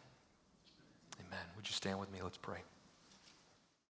Amen. 1.20 1.46
Would 1.56 1.68
you 1.68 1.74
stand 1.74 2.00
with 2.00 2.12
me? 2.12 2.20
Let's 2.24 2.38
pray. 2.38 2.64